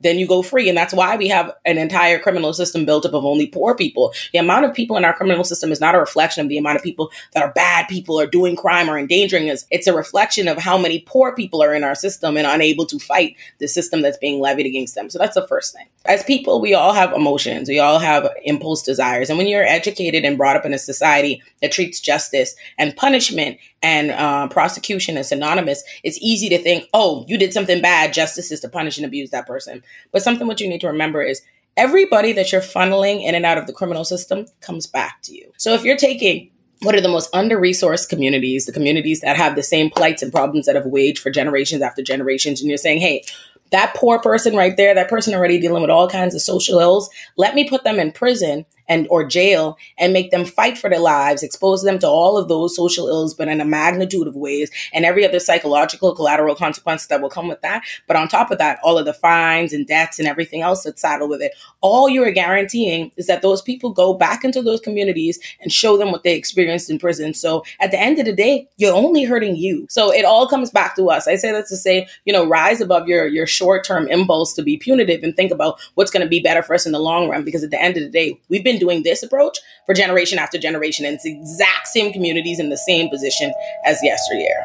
then 0.00 0.18
you 0.18 0.26
go 0.26 0.42
free. 0.42 0.68
And 0.68 0.76
that's 0.76 0.94
why 0.94 1.16
we 1.16 1.28
have 1.28 1.52
an 1.64 1.78
entire 1.78 2.18
criminal 2.18 2.52
system 2.52 2.84
built 2.84 3.06
up 3.06 3.14
of 3.14 3.24
only 3.24 3.46
poor 3.46 3.74
people. 3.74 4.12
The 4.32 4.38
amount 4.38 4.64
of 4.64 4.74
people 4.74 4.96
in 4.96 5.04
our 5.04 5.14
criminal 5.14 5.44
system 5.44 5.72
is 5.72 5.80
not 5.80 5.94
a 5.94 5.98
reflection 5.98 6.42
of 6.42 6.48
the 6.48 6.58
amount 6.58 6.76
of 6.76 6.82
people 6.82 7.10
that 7.32 7.42
are 7.42 7.52
bad 7.52 7.88
people 7.88 8.20
or 8.20 8.26
doing 8.26 8.56
crime 8.56 8.90
or 8.90 8.98
endangering 8.98 9.50
us. 9.50 9.64
It's 9.70 9.86
a 9.86 9.94
reflection 9.94 10.48
of 10.48 10.58
how 10.58 10.76
many 10.76 11.00
poor 11.00 11.34
people 11.34 11.62
are 11.62 11.74
in 11.74 11.84
our 11.84 11.94
system 11.94 12.36
and 12.36 12.46
unable 12.46 12.86
to 12.86 12.98
fight 12.98 13.36
the 13.58 13.68
system 13.68 14.02
that's 14.02 14.18
being 14.18 14.40
levied 14.40 14.66
against 14.66 14.94
them. 14.94 15.08
So 15.08 15.18
that's 15.18 15.34
the 15.34 15.46
first 15.46 15.74
thing. 15.74 15.86
As 16.04 16.22
people, 16.22 16.60
we 16.60 16.74
all 16.74 16.92
have 16.92 17.12
emotions, 17.12 17.68
we 17.68 17.80
all 17.80 17.98
have 17.98 18.28
impulse 18.44 18.82
desires. 18.82 19.28
And 19.28 19.38
when 19.38 19.48
you're 19.48 19.64
educated 19.64 20.24
and 20.24 20.38
brought 20.38 20.56
up 20.56 20.64
in 20.64 20.74
a 20.74 20.78
society 20.78 21.42
that 21.62 21.72
treats 21.72 22.00
justice 22.00 22.54
and 22.78 22.94
punishment 22.94 23.58
and 23.82 24.12
uh, 24.12 24.46
prosecution 24.48 25.16
as 25.16 25.30
synonymous, 25.30 25.82
it's 26.04 26.18
easy 26.20 26.48
to 26.50 26.58
think, 26.58 26.88
oh, 26.94 27.24
you 27.26 27.36
did 27.36 27.52
something 27.52 27.82
bad, 27.82 28.12
justice 28.12 28.52
is 28.52 28.60
to 28.60 28.68
punish 28.68 28.98
and 28.98 29.06
abuse 29.06 29.30
that 29.30 29.46
person. 29.46 29.82
But 30.12 30.22
something 30.22 30.46
what 30.46 30.60
you 30.60 30.68
need 30.68 30.80
to 30.82 30.88
remember 30.88 31.22
is 31.22 31.42
everybody 31.76 32.32
that 32.32 32.52
you're 32.52 32.60
funneling 32.60 33.22
in 33.22 33.34
and 33.34 33.44
out 33.44 33.58
of 33.58 33.66
the 33.66 33.72
criminal 33.72 34.04
system 34.04 34.46
comes 34.60 34.86
back 34.86 35.22
to 35.22 35.34
you. 35.34 35.52
So 35.56 35.74
if 35.74 35.84
you're 35.84 35.96
taking 35.96 36.50
what 36.82 36.94
are 36.94 37.00
the 37.00 37.08
most 37.08 37.34
under 37.34 37.58
resourced 37.58 38.08
communities, 38.08 38.66
the 38.66 38.72
communities 38.72 39.20
that 39.22 39.36
have 39.36 39.56
the 39.56 39.62
same 39.62 39.90
plights 39.90 40.22
and 40.22 40.32
problems 40.32 40.66
that 40.66 40.76
have 40.76 40.86
waged 40.86 41.18
for 41.18 41.30
generations 41.30 41.82
after 41.82 42.02
generations, 42.02 42.60
and 42.60 42.68
you're 42.68 42.76
saying, 42.76 43.00
hey, 43.00 43.24
that 43.72 43.94
poor 43.96 44.20
person 44.20 44.54
right 44.54 44.76
there, 44.76 44.94
that 44.94 45.08
person 45.08 45.34
already 45.34 45.58
dealing 45.58 45.82
with 45.82 45.90
all 45.90 46.08
kinds 46.08 46.34
of 46.34 46.42
social 46.42 46.78
ills, 46.78 47.08
let 47.36 47.54
me 47.54 47.68
put 47.68 47.82
them 47.84 47.98
in 47.98 48.12
prison 48.12 48.66
and 48.88 49.06
or 49.10 49.24
jail 49.24 49.78
and 49.98 50.12
make 50.12 50.30
them 50.30 50.44
fight 50.44 50.78
for 50.78 50.90
their 50.90 51.00
lives, 51.00 51.42
expose 51.42 51.82
them 51.82 51.98
to 51.98 52.06
all 52.06 52.36
of 52.36 52.48
those 52.48 52.76
social 52.76 53.08
ills, 53.08 53.34
but 53.34 53.48
in 53.48 53.60
a 53.60 53.64
magnitude 53.64 54.26
of 54.26 54.36
ways 54.36 54.70
and 54.92 55.04
every 55.04 55.26
other 55.26 55.40
psychological 55.40 56.14
collateral 56.14 56.54
consequence 56.54 57.06
that 57.06 57.20
will 57.20 57.30
come 57.30 57.48
with 57.48 57.60
that. 57.62 57.82
But 58.06 58.16
on 58.16 58.28
top 58.28 58.50
of 58.50 58.58
that, 58.58 58.78
all 58.82 58.98
of 58.98 59.04
the 59.04 59.14
fines 59.14 59.72
and 59.72 59.86
debts 59.86 60.18
and 60.18 60.28
everything 60.28 60.62
else 60.62 60.84
that's 60.84 61.00
saddled 61.00 61.30
with 61.30 61.42
it, 61.42 61.52
all 61.80 62.08
you 62.08 62.22
are 62.24 62.30
guaranteeing 62.30 63.12
is 63.16 63.26
that 63.26 63.42
those 63.42 63.62
people 63.62 63.90
go 63.90 64.14
back 64.14 64.44
into 64.44 64.62
those 64.62 64.80
communities 64.80 65.38
and 65.60 65.72
show 65.72 65.96
them 65.96 66.12
what 66.12 66.22
they 66.22 66.34
experienced 66.34 66.90
in 66.90 66.98
prison. 66.98 67.34
So 67.34 67.64
at 67.80 67.90
the 67.90 68.00
end 68.00 68.18
of 68.18 68.26
the 68.26 68.32
day, 68.32 68.68
you're 68.76 68.94
only 68.94 69.24
hurting 69.24 69.56
you. 69.56 69.86
So 69.88 70.12
it 70.12 70.24
all 70.24 70.46
comes 70.48 70.70
back 70.70 70.96
to 70.96 71.10
us. 71.10 71.28
I 71.28 71.36
say 71.36 71.52
that 71.52 71.66
to 71.68 71.76
say, 71.76 72.08
you 72.24 72.32
know, 72.32 72.46
rise 72.46 72.80
above 72.80 73.08
your 73.08 73.26
your 73.26 73.46
short-term 73.46 74.08
impulse 74.08 74.52
to 74.54 74.62
be 74.62 74.76
punitive 74.76 75.22
and 75.22 75.34
think 75.34 75.52
about 75.52 75.78
what's 75.94 76.10
going 76.10 76.24
to 76.24 76.28
be 76.28 76.40
better 76.40 76.62
for 76.62 76.74
us 76.74 76.86
in 76.86 76.92
the 76.92 76.98
long 76.98 77.28
run 77.28 77.44
because 77.44 77.62
at 77.62 77.70
the 77.70 77.80
end 77.80 77.96
of 77.96 78.02
the 78.02 78.08
day, 78.08 78.38
we've 78.48 78.64
been 78.64 78.75
been 78.76 78.88
doing 78.88 79.02
this 79.02 79.22
approach 79.22 79.58
for 79.84 79.94
generation 79.94 80.38
after 80.38 80.58
generation, 80.58 81.04
and 81.04 81.14
it's 81.14 81.24
the 81.24 81.32
exact 81.32 81.88
same 81.88 82.12
communities 82.12 82.58
in 82.58 82.68
the 82.68 82.76
same 82.76 83.08
position 83.08 83.52
as 83.84 83.98
yesteryear. 84.02 84.62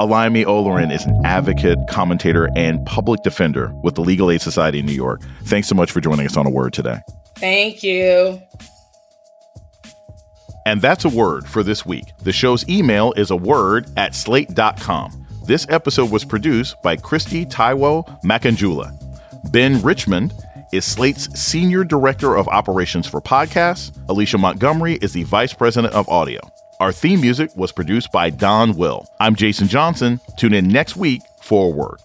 Olayemi 0.00 0.44
Olurin 0.44 0.92
is 0.92 1.04
an 1.06 1.24
advocate, 1.24 1.78
commentator, 1.88 2.48
and 2.56 2.84
public 2.84 3.22
defender 3.22 3.72
with 3.82 3.94
the 3.94 4.00
Legal 4.00 4.30
Aid 4.30 4.42
Society 4.42 4.80
in 4.80 4.86
New 4.86 4.92
York. 4.92 5.22
Thanks 5.44 5.68
so 5.68 5.74
much 5.74 5.92
for 5.92 6.00
joining 6.00 6.26
us 6.26 6.36
on 6.36 6.46
A 6.46 6.50
Word 6.50 6.72
today. 6.72 6.98
Thank 7.36 7.82
you. 7.82 8.42
And 10.66 10.80
that's 10.80 11.04
a 11.04 11.08
word 11.08 11.46
for 11.46 11.62
this 11.62 11.84
week. 11.84 12.04
The 12.22 12.32
show's 12.32 12.66
email 12.68 13.12
is 13.16 13.30
a 13.30 13.36
word 13.36 13.86
at 13.96 14.14
slate.com. 14.14 15.26
This 15.46 15.66
episode 15.68 16.10
was 16.10 16.24
produced 16.24 16.80
by 16.82 16.96
Kristie 16.96 17.48
Taiwo 17.48 18.22
Makanjuola. 18.22 18.92
Ben 19.52 19.80
Richmond 19.82 20.32
is 20.72 20.84
Slate's 20.84 21.24
Senior 21.38 21.84
Director 21.84 22.36
of 22.36 22.48
Operations 22.48 23.06
for 23.06 23.20
Podcasts. 23.20 23.96
Alicia 24.08 24.38
Montgomery 24.38 24.94
is 24.94 25.12
the 25.12 25.22
Vice 25.24 25.52
President 25.52 25.94
of 25.94 26.08
Audio. 26.08 26.40
Our 26.80 26.92
theme 26.92 27.20
music 27.20 27.50
was 27.56 27.72
produced 27.72 28.10
by 28.10 28.30
Don 28.30 28.76
Will. 28.76 29.06
I'm 29.20 29.34
Jason 29.34 29.68
Johnson. 29.68 30.20
Tune 30.36 30.54
in 30.54 30.68
next 30.68 30.96
week 30.96 31.22
for 31.40 31.72
word. 31.72 32.00